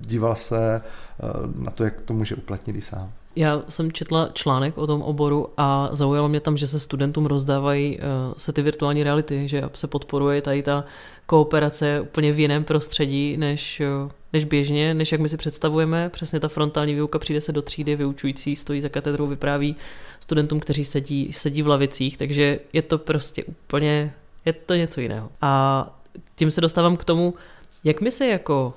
díval 0.00 0.34
se 0.34 0.80
uh, 1.22 1.64
na 1.64 1.70
to, 1.70 1.84
jak 1.84 2.00
to 2.00 2.14
může 2.14 2.34
uplatnit 2.34 2.76
i 2.76 2.80
sám. 2.80 3.10
Já 3.36 3.62
jsem 3.68 3.92
četla 3.92 4.28
článek 4.32 4.78
o 4.78 4.86
tom 4.86 5.02
oboru 5.02 5.48
a 5.56 5.88
zaujalo 5.92 6.28
mě 6.28 6.40
tam, 6.40 6.56
že 6.56 6.66
se 6.66 6.80
studentům 6.80 7.26
rozdávají 7.26 7.98
uh, 7.98 8.04
se 8.36 8.52
ty 8.52 8.62
virtuální 8.62 9.02
reality, 9.02 9.48
že 9.48 9.62
se 9.74 9.86
podporuje 9.86 10.42
tady 10.42 10.62
ta 10.62 10.84
kooperace 11.26 12.00
úplně 12.00 12.32
v 12.32 12.38
jiném 12.38 12.64
prostředí 12.64 13.36
než, 13.36 13.82
uh, 14.04 14.10
než 14.32 14.44
běžně, 14.44 14.94
než 14.94 15.12
jak 15.12 15.20
my 15.20 15.28
si 15.28 15.36
představujeme. 15.36 16.08
Přesně 16.08 16.40
ta 16.40 16.48
frontální 16.48 16.94
výuka 16.94 17.18
přijde 17.18 17.40
se 17.40 17.52
do 17.52 17.62
třídy, 17.62 17.96
vyučující 17.96 18.56
stojí 18.56 18.80
za 18.80 18.88
katedrou, 18.88 19.26
vypráví 19.26 19.76
studentům, 20.20 20.60
kteří 20.60 20.84
sedí, 20.84 21.32
sedí 21.32 21.62
v 21.62 21.68
lavicích, 21.68 22.16
takže 22.18 22.60
je 22.72 22.82
to 22.82 22.98
prostě 22.98 23.44
úplně, 23.44 24.14
je 24.44 24.52
to 24.52 24.74
něco 24.74 25.00
jiného. 25.00 25.28
A 25.40 25.86
tím 26.36 26.50
se 26.50 26.60
dostávám 26.60 26.96
k 26.96 27.04
tomu, 27.04 27.34
jak 27.84 28.00
my 28.00 28.12
se 28.12 28.26
jako 28.26 28.74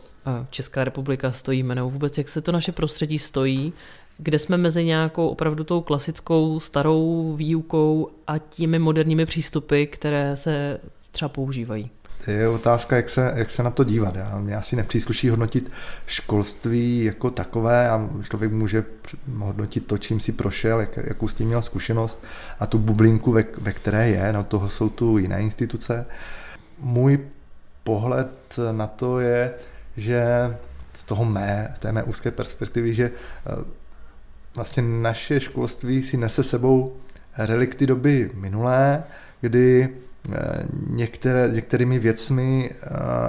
Česká 0.50 0.84
republika 0.84 1.32
stojíme, 1.32 1.76
nebo 1.76 1.90
vůbec 1.90 2.18
jak 2.18 2.30
se 2.30 2.42
to 2.42 2.52
naše 2.52 2.72
prostředí 2.72 3.20
stojí, 3.20 3.74
kde 4.18 4.40
jsme 4.40 4.58
mezi 4.58 4.86
nějakou 4.86 5.28
opravdu 5.28 5.64
tou 5.64 5.82
klasickou 5.82 6.60
starou 6.60 7.34
výukou 7.36 8.10
a 8.28 8.38
těmi 8.38 8.80
moderními 8.80 9.26
přístupy, 9.26 9.86
které 9.86 10.38
se 10.38 10.80
třeba 11.12 11.30
používají. 11.30 11.92
Je 12.28 12.48
otázka, 12.48 12.96
jak 12.96 13.10
se, 13.10 13.34
jak 13.36 13.52
se 13.52 13.64
na 13.64 13.72
to 13.72 13.84
dívat. 13.84 14.16
Já, 14.16 14.38
mě 14.38 14.56
asi 14.56 14.76
nepřísluší 14.76 15.30
hodnotit 15.30 15.72
školství 16.06 17.04
jako 17.04 17.30
takové 17.32 17.90
a 17.90 18.10
člověk 18.24 18.52
může 18.52 18.84
hodnotit 19.38 19.88
to, 19.88 19.98
čím 19.98 20.20
si 20.20 20.32
prošel, 20.32 20.80
jak, 20.80 20.98
jakou 20.98 21.28
s 21.28 21.34
tím 21.34 21.48
měl 21.48 21.62
zkušenost 21.62 22.24
a 22.60 22.66
tu 22.66 22.78
bublinku, 22.78 23.32
ve, 23.32 23.44
ve 23.58 23.74
které 23.74 24.10
je, 24.10 24.34
no 24.34 24.44
toho 24.44 24.70
jsou 24.70 24.90
tu 24.90 25.18
jiné 25.18 25.42
instituce. 25.42 26.06
Můj 26.80 27.20
pohled 27.84 28.56
na 28.72 28.88
to 28.88 29.20
je, 29.20 29.54
že 29.98 30.26
z 30.94 31.04
toho 31.04 31.26
mé, 31.26 31.74
té 31.80 31.92
mé 31.92 32.04
úzké 32.04 32.32
perspektivy, 32.32 32.94
že 32.94 33.12
eh, 33.46 33.66
vlastně 34.58 34.84
naše 34.84 35.40
školství 35.40 36.04
si 36.04 36.18
nese 36.18 36.44
sebou 36.44 36.94
relikty 37.38 37.88
doby 37.88 38.32
minulé, 38.34 39.04
kdy 39.42 39.90
eh, 40.34 40.66
některé, 40.90 41.50
některými 41.54 42.00
věcmi 42.00 42.72
eh, 42.72 42.88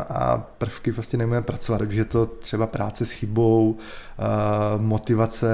a 0.09 0.47
prvky 0.59 0.91
vlastně 0.91 1.19
nemůžeme 1.19 1.43
pracovat, 1.43 1.79
takže 1.79 2.05
to 2.05 2.27
třeba 2.27 2.67
práce 2.67 3.07
s 3.07 3.11
chybou, 3.11 3.77
eh, 3.79 4.23
motivace 4.79 5.49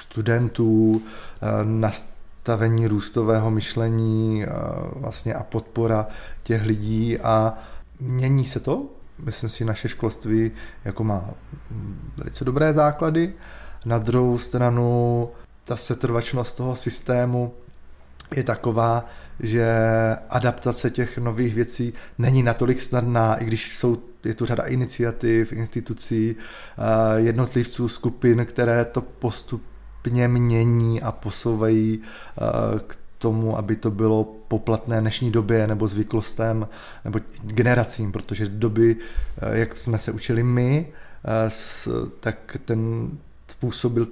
studentů, 0.00 1.02
nastavení 1.64 2.86
růstového 2.86 3.50
myšlení 3.50 4.44
vlastně 4.92 5.34
a 5.34 5.42
podpora 5.42 6.06
těch 6.42 6.62
lidí. 6.62 7.18
A 7.18 7.58
mění 8.00 8.46
se 8.46 8.60
to. 8.60 8.86
Myslím 9.24 9.50
si, 9.50 9.64
naše 9.64 9.88
školství 9.88 10.50
jako 10.84 11.04
má 11.04 11.30
velice 12.16 12.44
dobré 12.44 12.72
základy, 12.72 13.34
na 13.86 13.98
druhou 13.98 14.38
stranu 14.38 15.28
ta 15.64 15.76
setrvačnost 15.76 16.56
toho 16.56 16.76
systému 16.76 17.54
je 18.36 18.42
taková, 18.42 19.04
že 19.40 19.66
adaptace 20.30 20.90
těch 20.90 21.18
nových 21.18 21.54
věcí 21.54 21.92
není 22.18 22.42
natolik 22.42 22.82
snadná, 22.82 23.36
i 23.36 23.44
když 23.44 23.78
jsou, 23.78 23.98
je 24.24 24.34
tu 24.34 24.46
řada 24.46 24.64
iniciativ, 24.64 25.52
institucí, 25.52 26.36
eh, 26.36 27.20
jednotlivců, 27.20 27.88
skupin, 27.88 28.46
které 28.46 28.84
to 28.84 29.00
postupně 29.00 30.28
mění 30.28 31.02
a 31.02 31.12
posouvají 31.12 32.00
eh, 32.02 32.42
k 32.86 32.98
tomu, 33.18 33.58
aby 33.58 33.76
to 33.76 33.90
bylo 33.90 34.24
poplatné 34.24 35.00
dnešní 35.00 35.30
době 35.30 35.66
nebo 35.66 35.88
zvyklostem 35.88 36.68
nebo 37.04 37.20
generacím, 37.42 38.12
protože 38.12 38.46
doby, 38.46 38.96
eh, 39.38 39.58
jak 39.58 39.76
jsme 39.76 39.98
se 39.98 40.12
učili 40.12 40.42
my, 40.42 40.86
tak 42.20 42.56
ten 42.64 43.10
způsob 43.58 43.92
byl 43.92 44.08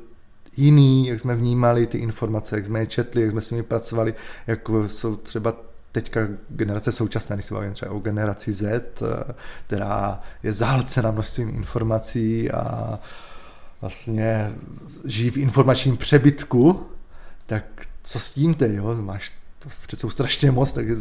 jiný, 0.56 1.06
jak 1.06 1.20
jsme 1.20 1.36
vnímali 1.36 1.86
ty 1.86 1.98
informace, 1.98 2.56
jak 2.56 2.66
jsme 2.66 2.80
je 2.80 2.86
četli, 2.86 3.22
jak 3.22 3.30
jsme 3.30 3.40
s 3.40 3.50
nimi 3.50 3.62
pracovali, 3.62 4.14
jak 4.46 4.68
jsou 4.86 5.16
třeba 5.16 5.56
teďka 5.92 6.20
generace 6.48 6.92
současné, 6.92 7.36
když 7.36 7.46
se 7.46 7.54
bavím 7.54 7.72
třeba 7.72 7.92
o 7.92 7.98
generaci 7.98 8.52
Z, 8.52 9.02
která 9.66 10.20
je 10.42 10.52
zahlcena 10.52 11.10
množstvím 11.10 11.48
informací 11.48 12.50
a 12.50 12.98
vlastně 13.80 14.52
žijí 15.04 15.30
v 15.30 15.36
informačním 15.36 15.96
přebytku, 15.96 16.86
tak 17.46 17.64
co 18.02 18.18
s 18.18 18.32
tím 18.32 18.54
ty, 18.54 18.74
jo? 18.74 18.96
Máš 19.00 19.32
to 19.58 19.68
přece 19.86 20.10
strašně 20.10 20.50
moc, 20.50 20.72
takže 20.72 20.94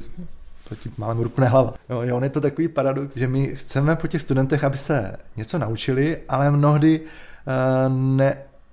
to 0.69 0.75
ti 0.75 0.91
máme 0.97 1.23
rupné 1.23 1.47
hlava. 1.47 1.73
Jo, 1.89 2.01
jo, 2.01 2.17
on 2.17 2.23
je 2.23 2.29
to 2.29 2.41
takový 2.41 2.67
paradox, 2.67 3.17
že 3.17 3.27
my 3.27 3.55
chceme 3.55 3.95
po 3.95 4.07
těch 4.07 4.21
studentech, 4.21 4.63
aby 4.63 4.77
se 4.77 5.15
něco 5.35 5.57
naučili, 5.57 6.17
ale 6.29 6.51
mnohdy 6.51 7.01
Eh, 7.47 7.89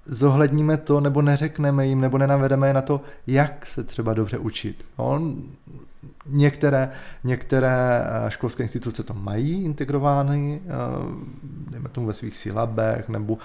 nezohledníme 0.07 0.77
to, 0.77 1.01
nebo 1.01 1.23
neřekneme 1.23 1.87
jim, 1.87 2.01
nebo 2.01 2.19
nenavedeme 2.19 2.67
je 2.67 2.75
na 2.75 2.83
to, 2.83 3.01
jak 3.27 3.67
se 3.67 3.85
třeba 3.85 4.15
dobře 4.15 4.39
učit. 4.39 4.85
On, 4.97 5.43
některé, 6.27 6.91
některé 7.25 8.05
eh, 8.27 8.31
školské 8.31 8.63
instituce 8.63 9.03
to 9.03 9.15
mají 9.15 9.65
integrovány, 9.65 10.61
eh, 10.65 10.71
dejme 11.71 11.89
tomu 11.89 12.07
ve 12.07 12.15
svých 12.15 12.37
silabech, 12.37 13.09
nebo 13.09 13.39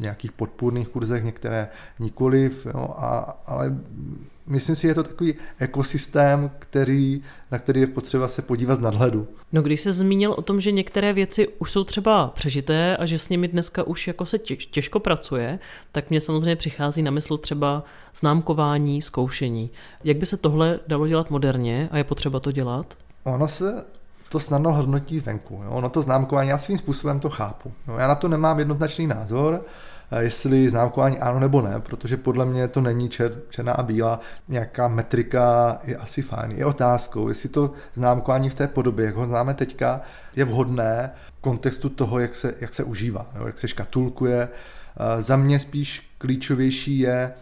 nějakých 0.00 0.32
podpůrných 0.32 0.88
kurzech, 0.88 1.24
některé 1.24 1.68
nikoliv, 1.98 2.66
jo, 2.66 2.94
a, 2.98 3.38
ale 3.46 3.76
myslím 4.46 4.76
si, 4.76 4.86
je 4.86 4.94
to 4.94 5.02
takový 5.02 5.34
ekosystém, 5.58 6.50
který, 6.58 7.22
na 7.50 7.58
který 7.58 7.80
je 7.80 7.86
potřeba 7.86 8.28
se 8.28 8.42
podívat 8.42 8.74
z 8.74 8.80
nadhledu. 8.80 9.28
No 9.52 9.62
když 9.62 9.80
se 9.80 9.92
zmínil 9.92 10.32
o 10.32 10.42
tom, 10.42 10.60
že 10.60 10.72
některé 10.72 11.12
věci 11.12 11.48
už 11.58 11.70
jsou 11.70 11.84
třeba 11.84 12.28
přežité 12.28 12.96
a 12.96 13.06
že 13.06 13.18
s 13.18 13.28
nimi 13.28 13.48
dneska 13.48 13.82
už 13.82 14.06
jako 14.06 14.26
se 14.26 14.38
těžko 14.38 15.00
pracuje, 15.00 15.58
tak 15.92 16.10
mě 16.10 16.20
samozřejmě 16.20 16.56
přichází 16.56 17.02
na 17.02 17.10
mysl 17.10 17.38
třeba 17.38 17.84
známkování, 18.16 19.02
zkoušení. 19.02 19.70
Jak 20.04 20.16
by 20.16 20.26
se 20.26 20.36
tohle 20.36 20.80
dalo 20.86 21.06
dělat 21.06 21.30
moderně 21.30 21.88
a 21.92 21.98
je 21.98 22.04
potřeba 22.04 22.40
to 22.40 22.52
dělat? 22.52 22.94
Ono 23.24 23.48
se 23.48 23.84
to 24.28 24.40
snadno 24.40 24.72
hodnotí 24.72 25.20
venku. 25.20 25.60
Jo? 25.64 25.70
Ono 25.70 25.88
to 25.88 26.02
známkování, 26.02 26.48
já 26.48 26.58
svým 26.58 26.78
způsobem 26.78 27.20
to 27.20 27.30
chápu. 27.30 27.72
Jo? 27.88 27.94
Já 27.94 28.08
na 28.08 28.14
to 28.14 28.28
nemám 28.28 28.58
jednoznačný 28.58 29.06
názor, 29.06 29.64
jestli 30.18 30.70
známkování 30.70 31.18
ano 31.18 31.40
nebo 31.40 31.62
ne, 31.62 31.80
protože 31.80 32.16
podle 32.16 32.46
mě 32.46 32.68
to 32.68 32.80
není 32.80 33.08
čer, 33.08 33.36
černá 33.48 33.72
a 33.72 33.82
bílá. 33.82 34.20
Nějaká 34.48 34.88
metrika 34.88 35.78
je 35.84 35.96
asi 35.96 36.22
fajn. 36.22 36.50
Je 36.50 36.66
otázkou, 36.66 37.28
jestli 37.28 37.48
to 37.48 37.72
známkování 37.94 38.50
v 38.50 38.54
té 38.54 38.68
podobě, 38.68 39.06
jak 39.06 39.14
ho 39.14 39.26
známe 39.26 39.54
teďka, 39.54 40.00
je 40.36 40.44
vhodné 40.44 41.10
v 41.38 41.40
kontextu 41.40 41.88
toho, 41.88 42.18
jak 42.18 42.34
se, 42.34 42.54
jak 42.60 42.74
se 42.74 42.84
užívá, 42.84 43.26
jo, 43.38 43.46
jak 43.46 43.58
se 43.58 43.68
škatulkuje. 43.68 44.48
Za 45.20 45.36
mě 45.36 45.60
spíš 45.60 46.10
klíčovější 46.18 46.98
je 46.98 47.14
e, 47.22 47.32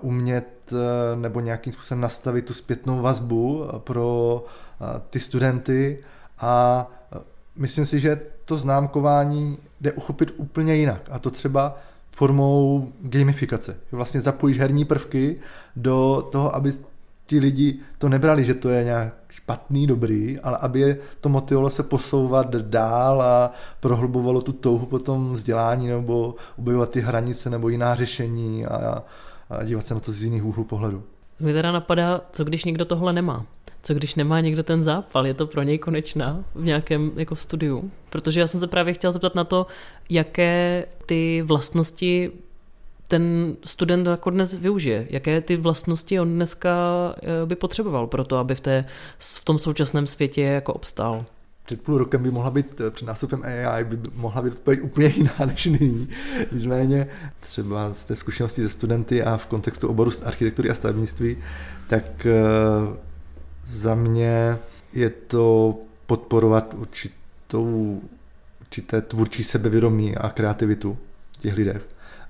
umět 0.00 0.72
nebo 1.14 1.40
nějakým 1.40 1.72
způsobem 1.72 2.00
nastavit 2.00 2.44
tu 2.44 2.54
zpětnou 2.54 3.02
vazbu 3.02 3.68
pro 3.78 4.44
ty 5.10 5.20
studenty 5.20 5.98
a 6.38 6.86
myslím 7.56 7.84
si, 7.84 8.00
že 8.00 8.20
to 8.44 8.58
známkování 8.58 9.58
jde 9.80 9.92
uchopit 9.92 10.34
úplně 10.36 10.74
jinak. 10.74 11.02
A 11.10 11.18
to 11.18 11.30
třeba 11.30 11.78
formou 12.20 12.92
gamifikace. 13.00 13.76
Vlastně 13.92 14.20
zapojíš 14.20 14.58
herní 14.58 14.84
prvky 14.84 15.40
do 15.76 16.28
toho, 16.32 16.54
aby 16.54 16.72
ti 17.26 17.38
lidi 17.38 17.78
to 17.98 18.08
nebrali, 18.08 18.44
že 18.44 18.54
to 18.54 18.68
je 18.68 18.84
nějak 18.84 19.14
špatný, 19.28 19.86
dobrý, 19.86 20.40
ale 20.40 20.58
aby 20.60 20.80
je 20.80 20.98
to 21.20 21.28
motivovalo 21.28 21.70
se 21.70 21.82
posouvat 21.82 22.50
dál 22.56 23.22
a 23.22 23.52
prohlubovalo 23.80 24.40
tu 24.40 24.52
touhu 24.52 24.86
po 24.86 24.98
tom 24.98 25.32
vzdělání 25.32 25.88
nebo 25.88 26.34
objevovat 26.58 26.90
ty 26.90 27.00
hranice 27.00 27.50
nebo 27.50 27.68
jiná 27.68 27.94
řešení 27.94 28.66
a, 28.66 29.02
a 29.50 29.64
dívat 29.64 29.86
se 29.86 29.94
na 29.94 30.00
to 30.00 30.12
z 30.12 30.22
jiných 30.22 30.44
úhlů 30.44 30.64
pohledu. 30.64 31.02
Mi 31.40 31.52
teda 31.52 31.72
napadá, 31.72 32.20
co 32.32 32.44
když 32.44 32.64
někdo 32.64 32.84
tohle 32.84 33.12
nemá? 33.12 33.46
Co 33.82 33.94
když 33.94 34.14
nemá 34.14 34.40
někdo 34.40 34.62
ten 34.62 34.82
zápal? 34.82 35.26
Je 35.26 35.34
to 35.34 35.46
pro 35.46 35.62
něj 35.62 35.78
konečná 35.78 36.44
v 36.54 36.64
nějakém 36.64 37.12
jako 37.16 37.36
studiu? 37.36 37.90
Protože 38.10 38.40
já 38.40 38.46
jsem 38.46 38.60
se 38.60 38.66
právě 38.66 38.94
chtěla 38.94 39.12
zeptat 39.12 39.34
na 39.34 39.44
to, 39.44 39.66
jaké 40.08 40.86
ty 41.06 41.42
vlastnosti 41.42 42.30
ten 43.08 43.56
student 43.64 44.06
jako 44.06 44.30
dnes 44.30 44.54
využije? 44.54 45.06
Jaké 45.10 45.40
ty 45.40 45.56
vlastnosti 45.56 46.20
on 46.20 46.34
dneska 46.34 46.70
eh, 47.22 47.46
by 47.46 47.56
potřeboval 47.56 48.06
pro 48.06 48.24
to, 48.24 48.36
aby 48.36 48.54
v, 48.54 48.60
té, 48.60 48.84
v 49.18 49.44
tom 49.44 49.58
současném 49.58 50.06
světě 50.06 50.42
jako 50.42 50.72
obstál? 50.72 51.24
před 51.70 51.82
půl 51.82 51.98
rokem 51.98 52.22
by 52.22 52.30
mohla 52.30 52.50
být, 52.50 52.80
eh, 52.80 52.90
před 52.90 53.04
nástupem 53.04 53.42
AI 53.42 53.84
by 53.84 53.98
mohla 54.14 54.42
být 54.42 54.54
úplně 54.82 55.08
jiná 55.16 55.32
než 55.46 55.66
nyní. 55.66 56.08
Nicméně 56.52 57.06
třeba 57.40 57.94
z 57.94 58.06
té 58.06 58.16
zkušenosti 58.16 58.62
ze 58.62 58.68
studenty 58.68 59.22
a 59.22 59.36
v 59.36 59.46
kontextu 59.46 59.88
oboru 59.88 60.10
architektury 60.24 60.70
a 60.70 60.74
stavebnictví, 60.74 61.36
tak 61.86 62.26
eh, 62.26 63.09
za 63.70 63.94
mě 63.94 64.58
je 64.92 65.10
to 65.10 65.78
podporovat 66.06 66.74
určitou, 66.74 68.00
určité 68.60 69.00
tvůrčí 69.00 69.44
sebevědomí 69.44 70.16
a 70.16 70.30
kreativitu 70.30 70.98
těch 71.38 71.54
lidech 71.54 71.82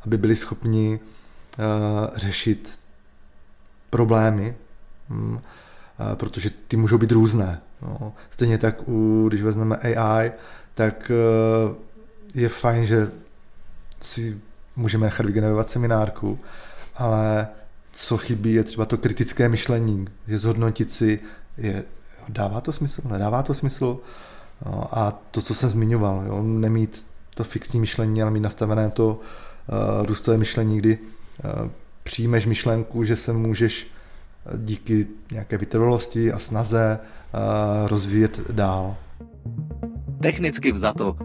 aby 0.06 0.18
byli 0.18 0.37
schopni 0.37 1.00
uh, 1.00 2.16
řešit 2.16 2.78
problémy, 3.90 4.56
hm, 5.11 5.35
uh, 5.35 5.40
protože 6.14 6.50
ty 6.68 6.76
můžou 6.76 6.99
být 6.99 7.12
různé. 7.12 7.61
No. 7.82 8.12
Stejně 8.30 8.59
tak, 8.59 8.88
u, 8.88 9.28
když 9.28 9.42
vezmeme 9.42 9.76
AI, 9.76 10.32
tak 10.75 11.12
uh, 11.70 11.76
je 12.35 12.49
fajn, 12.49 12.87
že 12.87 13.11
si 14.00 14.40
můžeme 14.76 15.06
nechat 15.06 15.26
vygenerovat 15.26 15.70
seminárku, 15.70 16.38
ale 16.94 17.49
co 17.92 18.18
chybí, 18.18 18.54
je 18.54 18.64
třeba 18.64 18.85
to 18.85 18.99
kritické 18.99 19.49
myšlení, 19.49 20.06
je 20.26 20.38
zhodnotit 20.38 20.90
si, 20.90 21.20
je, 21.56 21.85
dává 22.28 22.61
to 22.61 22.73
smysl, 22.73 23.02
nedává 23.04 23.42
to 23.42 23.54
smysl. 23.54 23.99
No, 24.66 24.99
a 24.99 25.23
to, 25.30 25.42
co 25.42 25.54
jsem 25.54 25.68
zmiňoval, 25.68 26.23
jo, 26.26 26.42
nemít 26.42 27.06
to 27.35 27.44
fixní 27.44 27.80
myšlení, 27.80 28.23
ale 28.23 28.30
mít 28.30 28.40
nastavené 28.40 28.90
to 28.90 29.09
uh, 29.11 30.06
růstové 30.06 30.38
myšlení, 30.38 30.78
kdy 30.78 30.99
uh, 30.99 31.70
přijmeš 32.02 32.47
myšlenku, 32.47 33.04
že 33.04 33.16
se 33.16 33.32
můžeš 33.32 33.87
eh, 34.47 34.59
díky 34.59 35.06
nějaké 35.32 35.59
vytrvalosti 35.59 36.32
a 36.32 36.38
snaze 36.38 36.99
uh, 36.99 37.88
rozvíjet 37.88 38.40
dál. 38.50 38.97
Technicky 40.23 40.73
vzato. 40.73 41.16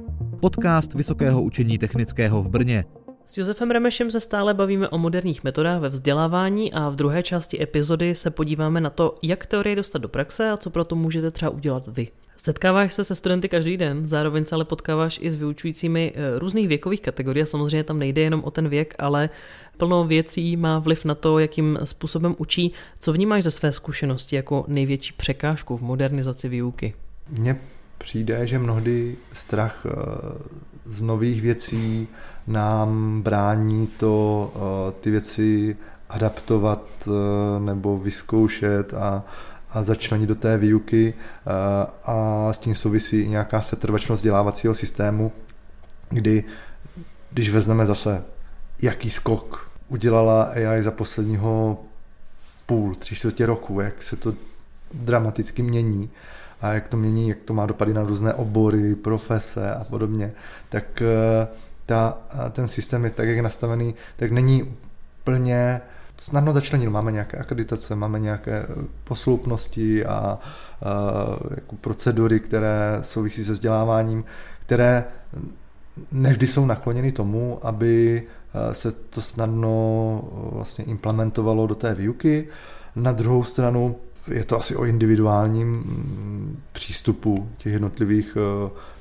Podcast 0.41 0.93
Vysokého 0.93 1.41
učení 1.41 1.77
technického 1.77 2.43
v 2.43 2.49
Brně. 2.49 2.85
S 3.27 3.37
Josefem 3.37 3.71
Remešem 3.71 4.11
se 4.11 4.19
stále 4.19 4.53
bavíme 4.53 4.89
o 4.89 4.97
moderních 4.97 5.43
metodách 5.43 5.81
ve 5.81 5.89
vzdělávání 5.89 6.73
a 6.73 6.89
v 6.89 6.95
druhé 6.95 7.23
části 7.23 7.63
epizody 7.63 8.15
se 8.15 8.31
podíváme 8.31 8.81
na 8.81 8.89
to, 8.89 9.17
jak 9.21 9.45
teorie 9.45 9.75
dostat 9.75 10.01
do 10.01 10.09
praxe 10.09 10.49
a 10.49 10.57
co 10.57 10.69
pro 10.69 10.85
to 10.85 10.95
můžete 10.95 11.31
třeba 11.31 11.51
udělat 11.51 11.87
vy. 11.87 12.07
Setkáváš 12.37 12.93
se 12.93 13.03
se 13.03 13.15
studenty 13.15 13.49
každý 13.49 13.77
den, 13.77 14.07
zároveň 14.07 14.45
se 14.45 14.55
ale 14.55 14.65
potkáváš 14.65 15.19
i 15.21 15.29
s 15.29 15.35
vyučujícími 15.35 16.13
eh, 16.15 16.39
různých 16.39 16.67
věkových 16.67 17.01
kategorií 17.01 17.43
a 17.43 17.45
samozřejmě 17.45 17.83
tam 17.83 17.99
nejde 17.99 18.21
jenom 18.21 18.43
o 18.43 18.51
ten 18.51 18.69
věk, 18.69 18.95
ale 18.99 19.29
plno 19.77 20.03
věcí 20.03 20.57
má 20.57 20.79
vliv 20.79 21.05
na 21.05 21.15
to, 21.15 21.39
jakým 21.39 21.79
způsobem 21.83 22.35
učí. 22.37 22.73
Co 22.99 23.13
vnímáš 23.13 23.43
ze 23.43 23.51
své 23.51 23.71
zkušenosti 23.71 24.35
jako 24.35 24.65
největší 24.67 25.13
překážku 25.13 25.77
v 25.77 25.81
modernizaci 25.81 26.49
výuky? 26.49 26.93
Mně 27.29 27.59
přijde, 28.05 28.47
že 28.47 28.59
mnohdy 28.59 29.15
strach 29.33 29.85
eh, 29.85 29.91
z 30.85 31.01
nových 31.01 31.41
věcí 31.41 32.07
nám 32.47 33.21
brání 33.21 33.87
to 33.87 34.53
eh, 34.55 34.91
ty 35.01 35.11
věci 35.11 35.77
adaptovat 36.09 37.09
nebo 37.59 37.97
vyzkoušet 37.97 38.93
a 38.93 39.23
a 39.69 39.83
začlenit 39.83 40.29
do 40.29 40.35
té 40.35 40.57
výuky 40.57 41.13
eh, 41.13 41.51
a 42.03 42.47
s 42.53 42.57
tím 42.57 42.75
souvisí 42.75 43.19
i 43.19 43.27
nějaká 43.27 43.61
setrvačnost 43.61 44.19
vzdělávacího 44.19 44.75
systému, 44.75 45.31
kdy 46.09 46.43
když 47.31 47.49
vezmeme 47.49 47.85
zase, 47.85 48.23
jaký 48.81 49.09
skok 49.09 49.71
udělala 49.87 50.43
AI 50.43 50.83
za 50.83 50.91
posledního 50.91 51.83
půl, 52.65 52.95
tři 52.95 53.15
čtvrtě 53.15 53.45
roku, 53.45 53.79
jak 53.79 54.03
se 54.03 54.15
to 54.15 54.33
dramaticky 54.93 55.61
mění 55.63 56.09
a 56.61 56.73
jak 56.73 56.87
to 56.87 56.97
mění, 56.97 57.29
jak 57.29 57.37
to 57.45 57.53
má 57.53 57.65
dopady 57.65 57.93
na 57.93 58.03
různé 58.03 58.33
obory, 58.33 58.95
profese 58.95 59.73
a 59.73 59.83
podobně, 59.83 60.31
tak 60.69 61.01
eh, 61.01 61.47
ta, 61.85 62.17
ten 62.51 62.67
systém 62.67 63.03
je 63.03 63.11
tak, 63.11 63.27
jak 63.27 63.37
je 63.37 63.43
nastavený, 63.43 63.95
tak 64.15 64.31
není 64.31 64.75
plně 65.23 65.81
snadno 66.17 66.53
začlenit. 66.53 66.89
Máme 66.89 67.11
nějaké 67.11 67.37
akreditace, 67.37 67.95
máme 67.95 68.19
nějaké 68.19 68.51
eh, 68.51 68.67
posloupnosti 69.03 70.05
a, 70.05 70.15
a 70.15 70.39
jako 71.55 71.75
procedury, 71.75 72.39
které 72.39 72.99
souvisí 73.01 73.43
se 73.43 73.51
vzděláváním, 73.51 74.23
které 74.65 75.03
nevždy 76.11 76.47
jsou 76.47 76.65
nakloněny 76.65 77.11
tomu, 77.11 77.59
aby 77.61 78.23
eh, 78.23 78.73
se 78.73 78.91
to 78.91 79.21
snadno 79.21 80.21
eh, 80.23 80.55
vlastně 80.55 80.85
implementovalo 80.85 81.67
do 81.67 81.75
té 81.75 81.95
výuky. 81.95 82.47
Na 82.95 83.11
druhou 83.11 83.43
stranu 83.43 83.95
je 84.27 84.43
to 84.43 84.59
asi 84.59 84.75
o 84.75 84.85
individuálním 84.85 85.67
mm, 85.67 86.61
přístupu 86.71 87.49
těch 87.57 87.73
jednotlivých 87.73 88.37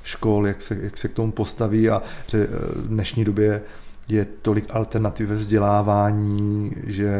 škol, 0.03 0.47
jak 0.47 0.61
se, 0.61 0.77
jak 0.81 0.97
se 0.97 1.07
k 1.07 1.13
tomu 1.13 1.31
postaví 1.31 1.89
a 1.89 2.01
v 2.33 2.87
dnešní 2.87 3.25
době 3.25 3.61
je 4.07 4.25
tolik 4.41 4.65
alternativ 4.69 5.29
ve 5.29 5.35
vzdělávání, 5.35 6.71
že 6.83 7.11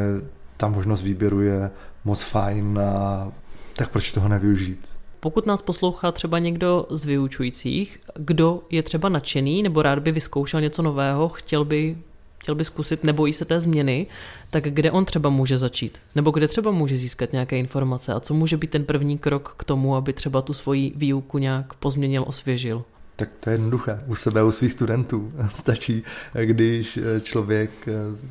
ta 0.57 0.67
možnost 0.67 1.01
výběru 1.01 1.41
je 1.41 1.71
moc 2.03 2.21
fajn 2.21 2.79
a 2.79 3.31
tak 3.75 3.89
proč 3.89 4.11
toho 4.11 4.29
nevyužít? 4.29 4.95
Pokud 5.19 5.45
nás 5.45 5.61
poslouchá 5.61 6.11
třeba 6.11 6.39
někdo 6.39 6.87
z 6.89 7.05
vyučujících, 7.05 7.99
kdo 8.15 8.61
je 8.69 8.83
třeba 8.83 9.09
nadšený 9.09 9.63
nebo 9.63 9.81
rád 9.81 9.99
by 9.99 10.11
vyzkoušel 10.11 10.61
něco 10.61 10.81
nového, 10.81 11.29
chtěl 11.29 11.65
by, 11.65 11.97
chtěl 12.45 12.55
by 12.55 12.65
zkusit, 12.65 13.03
nebojí 13.03 13.34
se 13.34 13.45
té 13.45 13.60
změny, 13.60 14.08
tak 14.49 14.63
kde 14.63 14.91
on 14.91 15.05
třeba 15.05 15.29
může 15.29 15.58
začít? 15.58 16.01
Nebo 16.15 16.31
kde 16.31 16.47
třeba 16.47 16.71
může 16.71 16.97
získat 16.97 17.34
nějaké 17.34 17.58
informace? 17.58 18.13
A 18.13 18.19
co 18.19 18.34
může 18.34 18.58
být 18.58 18.71
ten 18.71 18.86
první 18.86 19.17
krok 19.17 19.55
k 19.58 19.63
tomu, 19.63 19.95
aby 19.95 20.13
třeba 20.13 20.41
tu 20.41 20.53
svoji 20.53 20.93
výuku 20.95 21.38
nějak 21.38 21.73
pozměnil, 21.73 22.23
osvěžil? 22.27 22.84
Tak 23.15 23.29
to 23.39 23.49
je 23.49 23.53
jednoduché. 23.53 24.03
U 24.08 24.15
sebe, 24.15 24.43
u 24.43 24.51
svých 24.51 24.73
studentů. 24.73 25.34
Stačí, 25.55 26.03
když 26.43 26.99
člověk 27.21 27.71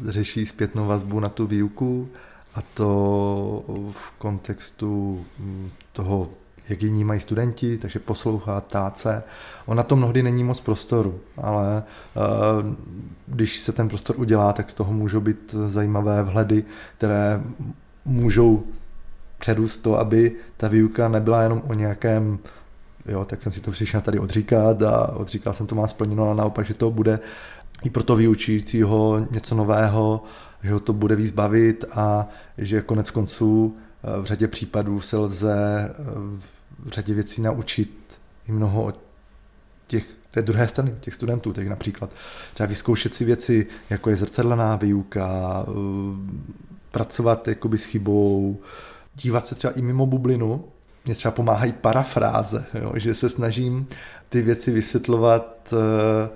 řeší 0.09 0.47
zpětnou 0.47 0.87
vazbu 0.87 1.21
na 1.21 1.29
tu 1.29 1.47
výuku 1.47 2.09
a 2.55 2.63
to 2.75 3.65
v 3.93 4.11
kontextu 4.19 5.25
hm, 5.39 5.71
toho, 5.93 6.31
jak 6.69 6.83
ji 6.83 6.89
vnímají 6.89 7.21
studenti, 7.21 7.79
takže 7.79 7.99
poslouchá, 7.99 8.61
táce. 8.61 9.23
On 9.67 9.77
na 9.77 9.83
to 9.83 9.97
mnohdy 9.97 10.23
není 10.23 10.45
moc 10.45 10.61
prostoru, 10.61 11.21
ale 11.37 11.83
eh, 11.83 12.21
když 13.27 13.59
se 13.59 13.73
ten 13.73 13.89
prostor 13.89 14.17
udělá, 14.19 14.53
tak 14.53 14.71
z 14.71 14.75
toho 14.75 14.93
můžou 14.93 15.21
být 15.21 15.55
zajímavé 15.69 16.23
vhledy, 16.23 16.65
které 16.99 17.43
můžou 18.05 18.65
předůst 19.39 19.83
to, 19.83 19.99
aby 19.99 20.33
ta 20.57 20.69
výuka 20.69 21.09
nebyla 21.09 21.43
jenom 21.43 21.63
o 21.69 21.75
nějakém 21.75 22.39
jo, 23.07 23.25
tak 23.25 23.43
jsem 23.43 23.53
si 23.53 23.61
to 23.61 23.71
přišel 23.71 24.01
tady 24.01 24.19
odříkat 24.19 24.83
a 24.83 25.13
odříkal 25.17 25.55
jsem 25.55 25.67
to 25.67 25.75
má 25.75 25.87
splněno, 25.87 26.25
ale 26.25 26.35
naopak, 26.35 26.67
že 26.67 26.75
to 26.75 26.91
bude 26.91 27.19
i 27.83 27.91
pro 27.91 28.03
to 28.03 28.17
vyučujícího 28.17 29.27
něco 29.31 29.55
nového, 29.55 30.25
že 30.63 30.73
ho 30.73 30.81
to 30.81 30.93
bude 30.93 31.17
víc 31.17 31.31
bavit 31.31 31.85
a 31.93 32.29
že 32.59 32.81
konec 32.81 33.11
konců 33.11 33.77
v 34.23 34.25
řadě 34.25 34.49
případů 34.49 35.01
se 35.01 35.17
lze 35.17 35.91
eh, 35.91 36.03
v 36.79 36.89
řadě 36.89 37.15
věcí 37.15 37.43
naučit 37.43 38.19
i 38.49 38.53
mnoho 38.53 38.85
od 38.85 39.01
těch 39.87 40.07
té 40.31 40.43
druhé 40.43 40.69
strany, 40.69 40.95
těch 41.01 41.15
studentů, 41.15 41.53
tak 41.53 41.67
například 41.69 42.11
třeba 42.55 42.67
vyzkoušet 42.67 43.15
si 43.15 43.25
věci, 43.25 43.67
jako 43.91 44.11
je 44.11 44.17
zrcadlená 44.17 44.77
výuka, 44.77 45.67
eh, 45.69 45.73
pracovat 46.91 47.49
jakoby 47.49 47.79
s 47.79 47.85
chybou, 47.85 48.61
dívat 49.17 49.47
se 49.47 49.55
třeba 49.55 49.73
i 49.73 49.83
mimo 49.83 50.07
bublinu, 50.07 50.65
mě 51.05 51.15
třeba 51.15 51.33
pomáhají 51.33 51.73
parafráze, 51.73 52.65
jo, 52.75 52.93
že 52.97 53.15
se 53.15 53.31
snažím 53.31 53.87
ty 54.29 54.43
věci 54.43 54.71
vysvětlovat 54.71 55.73
eh, 55.73 56.29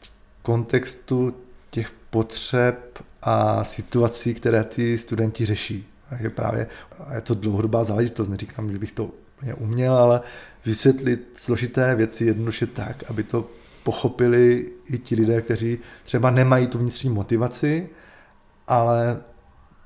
v 0.00 0.12
kontextu 0.42 1.34
těch 1.70 1.90
potřeb 2.10 2.98
a 3.22 3.64
situací, 3.64 4.34
které 4.34 4.64
ty 4.64 4.98
studenti 4.98 5.46
řeší. 5.46 5.86
Takže 6.10 6.30
právě 6.30 6.66
a 7.06 7.14
je 7.14 7.20
to 7.20 7.34
dlouhodobá 7.34 7.84
záležitost, 7.84 8.28
neříkám, 8.28 8.72
že 8.72 8.78
bych 8.78 8.92
to 8.92 9.10
uměl, 9.56 9.96
ale 9.96 10.20
vysvětlit 10.66 11.30
složité 11.34 11.94
věci 11.94 12.24
jednoduše 12.24 12.66
tak, 12.66 13.10
aby 13.10 13.22
to 13.22 13.50
pochopili 13.82 14.72
i 14.86 14.98
ti 14.98 15.14
lidé, 15.14 15.42
kteří 15.42 15.78
třeba 16.04 16.30
nemají 16.30 16.66
tu 16.66 16.78
vnitřní 16.78 17.10
motivaci, 17.10 17.88
ale 18.68 19.20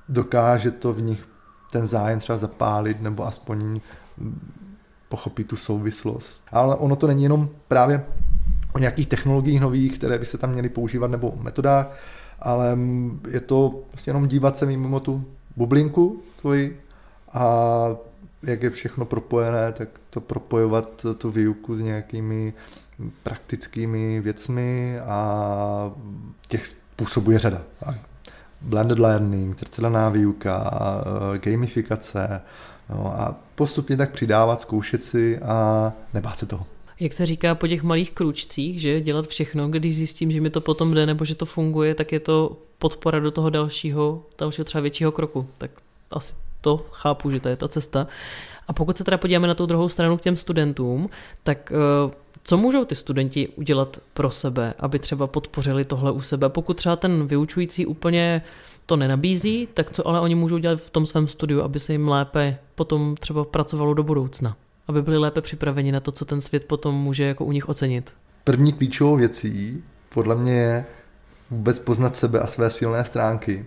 dokáže 0.09 0.71
to 0.71 0.93
v 0.93 1.01
nich 1.01 1.27
ten 1.71 1.87
zájem 1.87 2.19
třeba 2.19 2.37
zapálit 2.37 3.01
nebo 3.01 3.27
aspoň 3.27 3.79
pochopit 5.09 5.47
tu 5.47 5.57
souvislost. 5.57 6.45
Ale 6.51 6.75
ono 6.75 6.95
to 6.95 7.07
není 7.07 7.23
jenom 7.23 7.49
právě 7.67 8.05
o 8.73 8.79
nějakých 8.79 9.07
technologiích 9.07 9.61
nových, 9.61 9.97
které 9.97 10.19
by 10.19 10.25
se 10.25 10.37
tam 10.37 10.49
měly 10.49 10.69
používat 10.69 11.11
nebo 11.11 11.29
o 11.29 11.43
metodách, 11.43 11.97
ale 12.39 12.77
je 13.29 13.39
to 13.39 13.83
prostě 13.91 14.09
jenom 14.09 14.27
dívat 14.27 14.57
se 14.57 14.65
mimo 14.65 14.99
tu 14.99 15.25
bublinku 15.55 16.21
tvoji 16.41 16.81
a 17.33 17.45
jak 18.43 18.63
je 18.63 18.69
všechno 18.69 19.05
propojené, 19.05 19.71
tak 19.71 19.89
to 20.09 20.21
propojovat 20.21 21.05
tu 21.17 21.31
výuku 21.31 21.75
s 21.75 21.81
nějakými 21.81 22.53
praktickými 23.23 24.21
věcmi 24.21 24.99
a 24.99 25.91
těch 26.47 26.67
způsobů 26.67 27.31
je 27.31 27.39
řada. 27.39 27.61
Blended 28.61 28.99
learning, 28.99 29.59
zrcadlená 29.59 30.09
výuka, 30.09 30.71
gamifikace 31.37 32.41
no 32.89 33.19
a 33.19 33.35
postupně 33.55 33.97
tak 33.97 34.11
přidávat, 34.11 34.61
zkoušet 34.61 35.03
si 35.03 35.39
a 35.39 35.91
nebát 36.13 36.37
se 36.37 36.45
toho. 36.45 36.65
Jak 37.01 37.13
se 37.13 37.25
říká 37.25 37.55
po 37.55 37.67
těch 37.67 37.83
malých 37.83 38.11
kručcích, 38.11 38.81
že 38.81 39.01
dělat 39.01 39.27
všechno, 39.27 39.69
když 39.69 39.95
zjistím, 39.95 40.31
že 40.31 40.41
mi 40.41 40.49
to 40.49 40.61
potom 40.61 40.93
jde 40.93 41.05
nebo 41.05 41.25
že 41.25 41.35
to 41.35 41.45
funguje, 41.45 41.95
tak 41.95 42.11
je 42.11 42.19
to 42.19 42.57
podpora 42.79 43.19
do 43.19 43.31
toho 43.31 43.49
dalšího, 43.49 44.23
dalšího 44.37 44.65
třeba 44.65 44.81
většího 44.81 45.11
kroku. 45.11 45.47
Tak 45.57 45.71
asi 46.11 46.35
to 46.61 46.85
chápu, 46.91 47.31
že 47.31 47.39
to 47.39 47.49
je 47.49 47.55
ta 47.55 47.67
cesta. 47.67 48.07
A 48.67 48.73
pokud 48.73 48.97
se 48.97 49.03
teda 49.03 49.17
podíváme 49.17 49.47
na 49.47 49.53
tu 49.53 49.65
druhou 49.65 49.89
stranu 49.89 50.17
k 50.17 50.21
těm 50.21 50.35
studentům, 50.35 51.09
tak 51.43 51.71
eh, 51.71 52.11
co 52.43 52.57
můžou 52.57 52.85
ty 52.85 52.95
studenti 52.95 53.47
udělat 53.47 53.97
pro 54.13 54.31
sebe, 54.31 54.73
aby 54.79 54.99
třeba 54.99 55.27
podpořili 55.27 55.85
tohle 55.85 56.11
u 56.11 56.21
sebe? 56.21 56.49
Pokud 56.49 56.77
třeba 56.77 56.95
ten 56.95 57.27
vyučující 57.27 57.85
úplně 57.85 58.41
to 58.85 58.95
nenabízí, 58.95 59.67
tak 59.73 59.91
co 59.91 60.07
ale 60.07 60.19
oni 60.19 60.35
můžou 60.35 60.57
dělat 60.57 60.79
v 60.79 60.89
tom 60.89 61.05
svém 61.05 61.27
studiu, 61.27 61.61
aby 61.61 61.79
se 61.79 61.91
jim 61.91 62.07
lépe 62.07 62.57
potom 62.75 63.15
třeba 63.15 63.43
pracovalo 63.43 63.93
do 63.93 64.03
budoucna? 64.03 64.57
Aby 64.87 65.01
byli 65.01 65.17
lépe 65.17 65.41
připraveni 65.41 65.91
na 65.91 65.99
to, 65.99 66.11
co 66.11 66.25
ten 66.25 66.41
svět 66.41 66.65
potom 66.65 66.95
může 66.95 67.23
jako 67.23 67.45
u 67.45 67.51
nich 67.51 67.69
ocenit? 67.69 68.13
První 68.43 68.73
klíčovou 68.73 69.15
věcí 69.15 69.83
podle 70.09 70.35
mě 70.35 70.53
je 70.53 70.85
vůbec 71.51 71.79
poznat 71.79 72.15
sebe 72.15 72.39
a 72.39 72.47
své 72.47 72.69
silné 72.69 73.05
stránky 73.05 73.65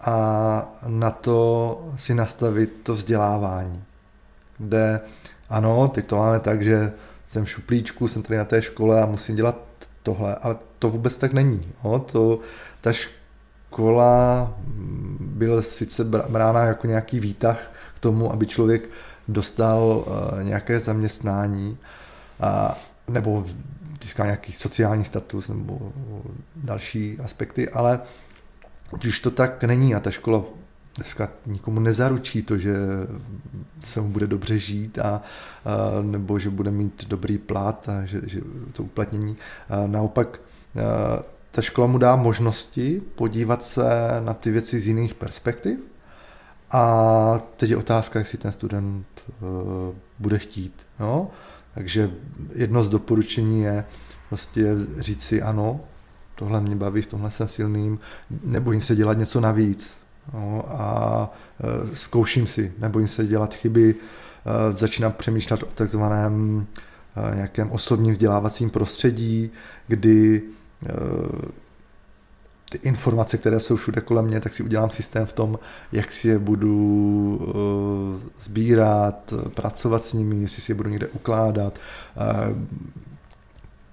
a 0.00 0.76
na 0.86 1.10
to 1.10 1.88
si 1.96 2.14
nastavit 2.14 2.72
to 2.82 2.94
vzdělávání, 2.94 3.84
kde 4.58 5.00
ano, 5.48 5.88
teď 5.94 6.06
to 6.06 6.16
máme 6.16 6.40
tak, 6.40 6.62
že 6.62 6.92
jsem 7.24 7.44
v 7.44 7.50
šuplíčku, 7.50 8.08
jsem 8.08 8.22
tady 8.22 8.38
na 8.38 8.44
té 8.44 8.62
škole 8.62 9.02
a 9.02 9.06
musím 9.06 9.36
dělat 9.36 9.56
tohle, 10.02 10.34
ale 10.34 10.56
to 10.78 10.90
vůbec 10.90 11.18
tak 11.18 11.32
není. 11.32 11.72
Jo? 11.84 11.98
To, 11.98 12.40
ta 12.80 12.92
škola 12.92 14.54
byla 15.20 15.62
sice 15.62 16.04
brána 16.04 16.64
jako 16.64 16.86
nějaký 16.86 17.20
výtah 17.20 17.72
k 17.96 17.98
tomu, 17.98 18.32
aby 18.32 18.46
člověk 18.46 18.88
dostal 19.28 20.04
uh, 20.06 20.42
nějaké 20.42 20.80
zaměstnání 20.80 21.78
a, 22.40 22.78
nebo 23.08 23.46
získal 24.02 24.26
nějaký 24.26 24.52
sociální 24.52 25.04
status 25.04 25.48
nebo 25.48 25.92
další 26.56 27.18
aspekty, 27.18 27.68
ale 27.68 28.00
už 29.08 29.20
to 29.20 29.30
tak 29.30 29.64
není 29.64 29.94
a 29.94 30.00
ta 30.00 30.10
škola 30.10 30.42
dneska 30.96 31.28
nikomu 31.46 31.80
nezaručí 31.80 32.42
to, 32.42 32.58
že 32.58 32.74
se 33.84 34.00
mu 34.00 34.08
bude 34.08 34.26
dobře 34.26 34.58
žít 34.58 34.98
a, 34.98 35.04
a 35.04 35.22
nebo 36.02 36.38
že 36.38 36.50
bude 36.50 36.70
mít 36.70 37.04
dobrý 37.08 37.38
plat 37.38 37.88
a 37.88 38.04
že, 38.04 38.20
že 38.26 38.40
to 38.72 38.82
uplatnění. 38.82 39.36
A 39.68 39.86
naopak 39.86 40.40
a, 40.40 41.22
ta 41.50 41.62
škola 41.62 41.86
mu 41.86 41.98
dá 41.98 42.16
možnosti 42.16 43.02
podívat 43.14 43.64
se 43.64 43.84
na 44.20 44.34
ty 44.34 44.50
věci 44.50 44.80
z 44.80 44.86
jiných 44.86 45.14
perspektiv 45.14 45.78
a 46.70 47.40
teď 47.56 47.70
je 47.70 47.76
otázka, 47.76 48.18
jestli 48.18 48.38
ten 48.38 48.52
student 48.52 49.06
uh, 49.26 49.94
bude 50.18 50.38
chtít. 50.38 50.86
Jo? 51.00 51.28
Takže 51.74 52.10
jedno 52.54 52.82
z 52.82 52.88
doporučení 52.88 53.62
je 53.62 53.84
prostě 54.28 54.72
říct 54.98 55.22
si 55.22 55.42
ano, 55.42 55.80
tohle 56.34 56.60
mě 56.60 56.76
baví, 56.76 57.02
v 57.02 57.06
tomhle 57.06 57.30
jsem 57.30 57.48
silným, 57.48 57.98
nebojím 58.44 58.80
se 58.80 58.96
dělat 58.96 59.18
něco 59.18 59.40
navíc. 59.40 59.94
No, 60.34 60.64
a 60.68 61.30
e, 61.60 61.96
zkouším 61.96 62.46
si, 62.46 62.72
nebojím 62.78 63.08
se 63.08 63.26
dělat 63.26 63.54
chyby, 63.54 63.94
e, 63.94 64.78
začínám 64.78 65.12
přemýšlet 65.12 65.62
o 65.62 65.66
takzvaném 65.66 66.66
nějakém 67.34 67.70
osobním 67.70 68.12
vzdělávacím 68.12 68.70
prostředí, 68.70 69.50
kdy 69.86 70.42
ty 72.70 72.78
informace, 72.82 73.38
které 73.38 73.60
jsou 73.60 73.76
všude 73.76 74.00
kolem 74.00 74.24
mě, 74.24 74.40
tak 74.40 74.54
si 74.54 74.62
udělám 74.62 74.90
systém 74.90 75.26
v 75.26 75.32
tom, 75.32 75.58
jak 75.92 76.12
si 76.12 76.28
je 76.28 76.38
budu 76.38 77.54
sbírat, 78.40 79.34
pracovat 79.54 80.02
s 80.02 80.12
nimi, 80.12 80.36
jestli 80.36 80.62
si 80.62 80.72
je 80.72 80.76
budu 80.76 80.90
někde 80.90 81.06
ukládat. 81.06 81.78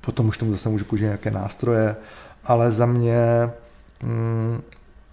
Potom 0.01 0.27
už 0.27 0.38
tomu 0.38 0.51
zase 0.51 0.69
můžu 0.69 0.86
použít 0.86 1.03
nějaké 1.03 1.31
nástroje, 1.31 1.95
ale 2.43 2.71
za 2.71 2.86
mě 2.86 3.49
mm, 4.03 4.62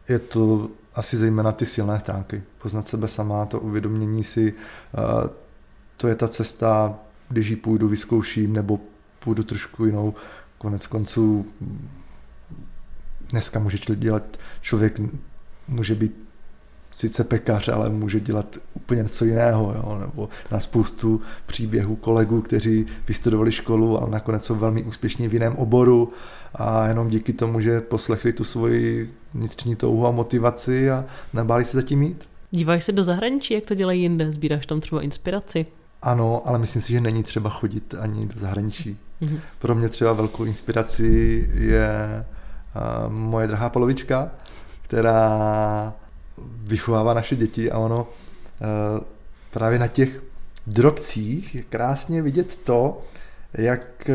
je 0.09 0.19
to 0.19 0.69
asi 0.95 1.17
zejména 1.17 1.53
ty 1.53 1.67
silné 1.67 2.01
stránky. 2.01 2.43
Poznat 2.63 2.89
sebe 2.89 3.09
sama, 3.09 3.47
to 3.47 3.61
uvědomění 3.61 4.25
si, 4.25 4.55
eh, 4.55 5.29
to 5.97 6.09
je 6.09 6.15
ta 6.15 6.29
cesta, 6.29 6.95
když 7.29 7.49
ji 7.49 7.57
půjdu, 7.57 7.89
vyzkouším, 7.89 8.53
nebo 8.53 8.81
půjdu 9.19 9.43
trošku 9.43 9.85
jinou. 9.85 10.15
Konec 10.59 10.87
konců 10.87 11.47
dneska 13.31 13.59
může 13.59 13.79
dělat 13.97 14.37
člověk, 14.61 15.01
může 15.69 15.95
být 15.95 16.31
sice 16.91 17.25
pekař, 17.25 17.69
ale 17.69 17.91
může 17.91 18.21
dělat 18.21 18.57
úplně 18.75 19.03
něco 19.03 19.25
jiného, 19.25 19.75
jo? 19.77 19.99
nebo 20.01 20.29
na 20.51 20.61
spoustu 20.61 21.21
příběhů 21.47 21.97
kolegů, 21.97 22.43
kteří 22.43 22.87
vystudovali 23.09 23.53
školu, 23.53 23.99
ale 24.03 24.11
nakonec 24.11 24.45
jsou 24.45 24.55
velmi 24.55 24.83
úspěšní 24.83 25.29
v 25.29 25.33
jiném 25.33 25.57
oboru 25.57 26.13
a 26.55 26.87
jenom 26.87 27.09
díky 27.09 27.33
tomu, 27.33 27.61
že 27.61 27.81
poslechli 27.81 28.33
tu 28.33 28.45
svoji 28.45 29.11
vnitřní 29.35 29.77
touhu 29.77 30.07
a 30.07 30.11
motivaci 30.11 30.91
a 30.91 31.05
nebáli 31.33 31.65
se 31.65 31.77
zatím 31.77 31.99
mít. 31.99 32.29
Díváš 32.51 32.85
se 32.85 32.93
do 32.93 33.03
zahraničí, 33.03 33.55
jak 33.55 33.65
to 33.65 33.75
dělají 33.75 34.03
jinde? 34.03 34.33
Sbíráš 34.33 34.67
tam 34.67 34.81
třeba 34.81 35.03
inspiraci? 35.03 35.67
Ano, 36.03 36.43
ale 36.45 36.59
myslím 36.59 36.83
si, 36.83 36.93
že 36.93 37.01
není 37.01 37.23
třeba 37.23 37.51
chodit 37.51 37.95
ani 38.01 38.27
do 38.27 38.41
zahraničí. 38.41 38.97
Mm-hmm. 39.23 39.41
Pro 39.59 39.75
mě 39.75 39.89
třeba 39.89 40.13
velkou 40.13 40.45
inspirací 40.45 41.45
je 41.55 42.25
moje 43.09 43.47
drahá 43.47 43.69
polovička, 43.69 44.31
která 44.83 45.93
vychovává 46.63 47.15
naše 47.15 47.37
děti 47.37 47.71
a 47.71 47.79
ono 47.79 48.01
uh, 48.01 49.05
právě 49.51 49.79
na 49.79 49.87
těch 49.87 50.23
drobcích 50.67 51.55
je 51.55 51.63
krásně 51.63 52.23
vidět 52.23 52.57
to, 52.57 53.03
jak 53.55 54.09
uh, 54.09 54.15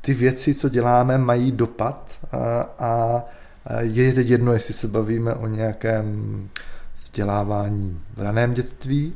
ty 0.00 0.14
věci, 0.14 0.54
co 0.54 0.68
děláme, 0.68 1.18
mají 1.18 1.52
dopad 1.52 2.10
a, 2.32 2.62
a 2.78 3.24
je 3.80 4.12
teď 4.12 4.28
jedno, 4.28 4.52
jestli 4.52 4.74
se 4.74 4.88
bavíme 4.88 5.34
o 5.34 5.46
nějakém 5.46 6.48
vzdělávání 6.98 8.00
v 8.16 8.22
raném 8.22 8.52
dětství 8.52 9.14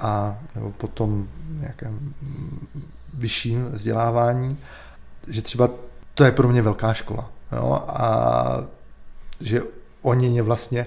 a 0.00 0.38
nebo 0.54 0.70
potom 0.70 1.28
nějakém 1.60 2.14
vyšším 3.14 3.64
vzdělávání, 3.64 4.58
že 5.28 5.42
třeba 5.42 5.70
to 6.18 6.24
je 6.24 6.32
pro 6.32 6.48
mě 6.48 6.62
velká 6.62 6.94
škola. 6.94 7.30
Jo? 7.52 7.84
A 7.88 8.62
že 9.40 9.62
oni 10.02 10.28
mě 10.28 10.42
vlastně 10.42 10.86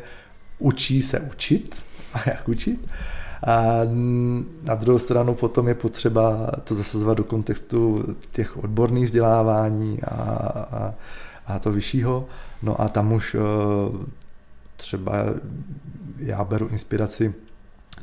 učí 0.60 1.02
se 1.02 1.20
učit 1.20 1.84
a 2.14 2.30
jak 2.30 2.50
učit 2.50 2.88
a 3.44 3.80
na 4.64 4.76
druhou 4.76 5.00
stranu 5.00 5.36
potom 5.36 5.68
je 5.68 5.76
potřeba 5.76 6.52
to 6.64 6.76
zasazovat 6.76 7.18
do 7.18 7.24
kontextu 7.24 8.04
těch 8.32 8.58
odborných 8.58 9.06
vzdělávání 9.06 10.04
a, 10.04 10.14
a, 10.14 10.94
a 11.48 11.60
to 11.60 11.72
vyššího. 11.72 12.26
No 12.62 12.82
a 12.82 12.90
tam 12.90 13.14
už 13.14 13.36
e, 13.36 13.40
třeba 14.78 15.14
já 16.18 16.44
beru 16.44 16.68
inspiraci, 16.68 17.34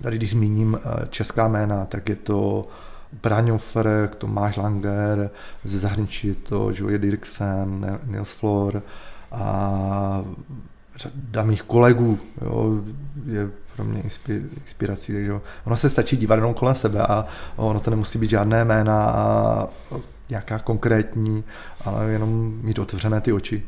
tady 0.01 0.17
když 0.17 0.31
zmíním 0.31 0.79
e, 0.79 1.07
česká 1.11 1.49
jména, 1.49 1.85
tak 1.85 2.09
je 2.09 2.17
to 2.17 2.64
Braňofer, 3.23 4.11
Tomáš 4.18 4.57
Langer, 4.57 5.31
ze 5.64 5.79
zahraničí 5.79 6.29
je 6.29 6.35
to 6.35 6.71
Julie 6.75 6.99
Dirksen, 6.99 7.99
Nils 8.05 8.33
Flor 8.33 8.83
a 9.33 10.25
řada 10.97 11.42
mých 11.42 11.62
kolegů 11.62 12.18
jo, 12.42 12.81
je 13.27 13.51
pro 13.77 13.85
mě 13.85 14.03
inspirací. 14.03 15.12
Takže 15.12 15.33
ono 15.64 15.77
se 15.77 15.90
stačí 15.90 16.16
dívat 16.16 16.35
jenom 16.35 16.55
kolem 16.55 16.75
sebe 16.75 17.03
a 17.03 17.27
ono 17.57 17.81
to 17.81 17.90
nemusí 17.90 18.18
být 18.18 18.31
žádné 18.31 18.64
jména 18.64 19.11
a 19.11 19.66
nějaká 20.29 20.59
konkrétní, 20.59 21.44
ale 21.85 22.11
jenom 22.11 22.59
mít 22.62 22.79
otevřené 22.79 23.21
ty 23.21 23.33
oči. 23.33 23.62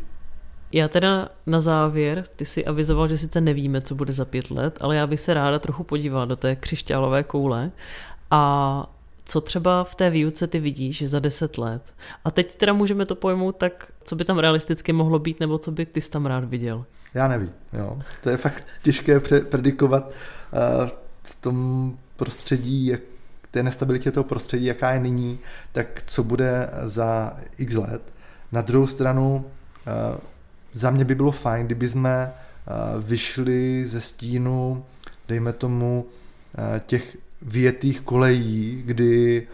Já 0.73 0.89
teda 0.89 1.29
na 1.47 1.61
závěr, 1.61 2.25
ty 2.37 2.45
si 2.45 2.65
avizoval, 2.65 3.09
že 3.09 3.19
sice 3.19 3.41
nevíme, 3.41 3.81
co 3.81 3.95
bude 3.95 4.13
za 4.13 4.25
pět 4.25 4.51
let, 4.51 4.79
ale 4.81 4.97
já 4.97 5.07
bych 5.07 5.21
se 5.21 5.35
ráda 5.35 5.59
trochu 5.59 5.85
podívala 5.85 6.25
do 6.25 6.37
té 6.37 6.57
křišťálové 6.57 7.23
koule 7.23 7.71
a 8.31 9.00
Co 9.31 9.41
třeba 9.41 9.85
v 9.85 9.95
té 9.95 10.11
výuce 10.11 10.47
ty 10.47 10.61
vidíš 10.61 11.09
za 11.09 11.21
deset 11.21 11.59
let? 11.59 11.95
A 12.25 12.31
teď 12.31 12.57
teda 12.57 12.73
můžeme 12.73 13.07
to 13.07 13.15
pojmout 13.15 13.57
tak, 13.57 13.93
co 14.05 14.17
by 14.17 14.25
tam 14.25 14.39
realisticky 14.39 14.93
mohlo 14.93 15.19
být, 15.19 15.41
nebo 15.41 15.59
co 15.59 15.71
by 15.71 15.87
ty 15.87 16.01
tam 16.01 16.27
rád 16.27 16.45
viděl? 16.45 16.87
Já 17.15 17.29
nevím, 17.29 17.53
jo. 17.73 18.03
To 18.23 18.31
je 18.31 18.37
fakt 18.37 18.67
těžké 18.83 19.21
predikovat 19.21 20.11
uh, 20.11 20.89
v 21.23 21.35
tom 21.41 21.99
prostředí, 22.17 22.87
jak 22.87 23.01
té 23.51 23.63
nestabilitě 23.63 24.11
toho 24.11 24.25
prostředí, 24.25 24.65
jaká 24.65 24.93
je 24.93 25.01
nyní, 25.01 25.39
tak 25.73 26.03
co 26.07 26.25
bude 26.25 26.71
za 26.85 27.37
x 27.59 27.75
let. 27.75 28.03
Na 28.53 28.63
druhou 28.63 28.87
stranu, 28.87 29.45
uh, 30.15 30.21
za 30.73 30.91
mě 30.91 31.05
by 31.05 31.15
bylo 31.15 31.31
fajn, 31.31 31.67
kdyby 31.67 31.89
jsme 31.89 32.33
uh, 32.35 33.05
vyšli 33.05 33.87
ze 33.87 34.01
stínu, 34.01 34.85
dejme 35.29 35.53
tomu, 35.53 36.07
těch 36.87 37.17
větých 37.43 38.01
kolejí, 38.01 38.83
kdy 38.87 39.47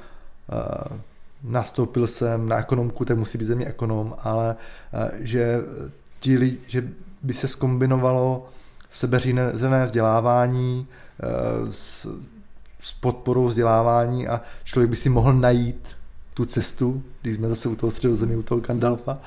uh, 0.52 0.98
nastoupil 1.42 2.06
jsem 2.06 2.48
na 2.48 2.58
ekonomku, 2.58 3.04
tak 3.04 3.18
musí 3.18 3.38
být 3.38 3.44
země 3.44 3.66
ekonom, 3.66 4.14
ale 4.18 4.56
uh, 4.92 5.08
že, 5.20 5.60
ti 6.20 6.38
lidi, 6.38 6.58
že 6.66 6.88
by 7.22 7.34
se 7.34 7.48
skombinovalo 7.48 8.48
sebeřízené 8.90 9.84
vzdělávání 9.84 10.86
uh, 10.86 11.70
s, 11.70 12.06
s 12.80 12.92
podporou 12.92 13.46
vzdělávání 13.46 14.28
a 14.28 14.40
člověk 14.64 14.90
by 14.90 14.96
si 14.96 15.08
mohl 15.08 15.32
najít 15.32 15.88
tu 16.34 16.44
cestu, 16.44 17.02
když 17.22 17.36
jsme 17.36 17.48
zase 17.48 17.68
u 17.68 17.76
toho 17.76 17.90
středozemí, 17.90 18.36
u 18.36 18.42
toho 18.42 18.60
Gandalfa, 18.60 19.18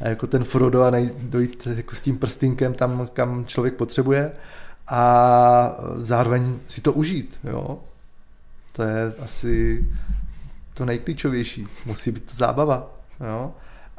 a 0.00 0.08
jako 0.08 0.26
ten 0.26 0.44
Frodo 0.44 0.82
a 0.82 0.90
najít, 0.90 1.14
dojít 1.18 1.68
jako 1.76 1.96
s 1.96 2.00
tím 2.00 2.18
prstinkem 2.18 2.74
tam, 2.74 3.08
kam 3.12 3.46
člověk 3.46 3.74
potřebuje 3.74 4.32
a 4.88 5.76
zároveň 5.96 6.58
si 6.66 6.80
to 6.80 6.92
užít. 6.92 7.38
Jo? 7.44 7.78
To 8.80 8.84
je 8.86 9.12
asi 9.18 9.84
to 10.74 10.84
nejklíčovější. 10.84 11.66
Musí 11.86 12.10
být 12.10 12.34
zábava. 12.34 12.90
Jo? 13.20 13.52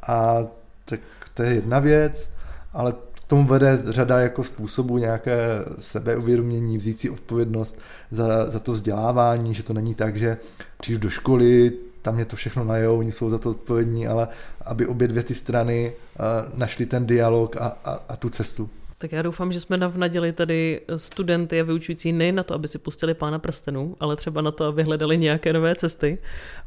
A 0.08 0.38
tak 0.86 1.00
to 1.34 1.44
je 1.44 1.54
jedna 1.54 1.80
věc, 1.80 2.34
ale 2.74 2.94
k 2.94 3.24
tomu 3.28 3.48
vede 3.48 3.80
řada 3.86 4.20
jako 4.20 4.44
způsobů 4.44 4.98
nějaké 4.98 5.38
sebeuvědomění, 5.80 6.78
vzít 6.78 7.00
si 7.00 7.10
odpovědnost 7.10 7.80
za, 8.12 8.50
za 8.50 8.60
to 8.60 8.72
vzdělávání, 8.72 9.54
že 9.54 9.64
to 9.64 9.74
není 9.74 9.96
tak, 9.96 10.18
že 10.18 10.38
přijdu 10.78 11.00
do 11.00 11.10
školy, 11.10 11.72
tam 12.02 12.20
je 12.20 12.26
to 12.26 12.36
všechno 12.36 12.64
najou, 12.64 13.00
oni 13.00 13.12
jsou 13.12 13.30
za 13.30 13.38
to 13.38 13.50
odpovědní, 13.50 14.08
ale 14.08 14.28
aby 14.66 14.88
obě 14.88 15.08
dvě 15.08 15.24
ty 15.24 15.36
strany 15.36 15.94
uh, 15.94 16.60
našly 16.60 16.86
ten 16.86 17.06
dialog 17.06 17.58
a, 17.58 17.78
a, 17.86 17.92
a 18.10 18.16
tu 18.16 18.30
cestu. 18.30 18.70
Tak 19.02 19.12
já 19.12 19.22
doufám, 19.22 19.52
že 19.52 19.60
jsme 19.60 19.78
navnadili 19.78 20.34
tady 20.34 20.82
studenty 20.96 21.62
a 21.62 21.64
vyučující 21.64 22.12
nejen 22.12 22.36
na 22.36 22.44
to, 22.44 22.54
aby 22.54 22.68
si 22.68 22.78
pustili 22.78 23.14
pána 23.14 23.40
prstenů, 23.40 23.96
ale 24.00 24.16
třeba 24.16 24.42
na 24.42 24.52
to, 24.52 24.66
aby 24.66 24.84
hledali 24.84 25.18
nějaké 25.18 25.54
nové 25.54 25.76
cesty. 25.76 26.18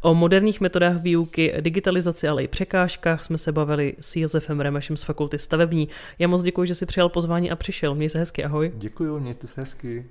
O 0.01 0.14
moderních 0.14 0.61
metodách 0.61 1.03
výuky, 1.03 1.55
digitalizaci, 1.61 2.29
ale 2.29 2.42
i 2.42 2.49
překážkách 2.49 3.25
jsme 3.25 3.38
se 3.38 3.53
bavili 3.53 3.94
s 4.01 4.16
Josefem 4.16 4.61
Remešem 4.61 4.97
z 4.97 5.03
Fakulty 5.03 5.38
stavební. 5.38 5.88
Já 6.18 6.29
moc 6.29 6.42
děkuji, 6.42 6.64
že 6.66 6.75
si 6.75 6.87
přijal 6.87 7.09
pozvání 7.09 7.51
a 7.51 7.57
přišel. 7.57 7.94
Měj 7.94 8.09
se 8.09 8.18
hezky, 8.18 8.44
ahoj. 8.44 8.73
Děkuji, 8.75 9.20
mějte 9.20 9.47
se 9.47 9.61
hezky. 9.61 10.07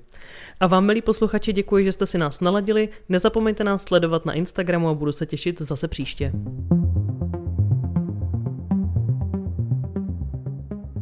A 0.60 0.68
vám, 0.68 0.86
milí 0.86 1.02
posluchači, 1.02 1.54
děkuji, 1.54 1.86
že 1.86 1.92
jste 1.92 2.06
si 2.06 2.18
nás 2.18 2.40
naladili. 2.40 2.90
Nezapomeňte 3.10 3.64
nás 3.64 3.84
sledovat 3.84 4.26
na 4.26 4.34
Instagramu 4.34 4.90
a 4.90 4.94
budu 4.94 5.12
se 5.12 5.26
těšit 5.26 5.62
zase 5.62 5.88
příště. 5.88 6.32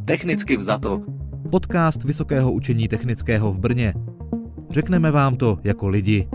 Technicky 0.04 0.56
vzato. 0.56 1.02
Podcast 1.50 2.04
Vysokého 2.04 2.52
učení 2.52 2.88
technického 2.88 3.52
v 3.52 3.58
Brně. 3.58 3.94
Řekneme 4.70 5.10
vám 5.10 5.36
to 5.36 5.58
jako 5.64 5.88
lidi. 5.88 6.28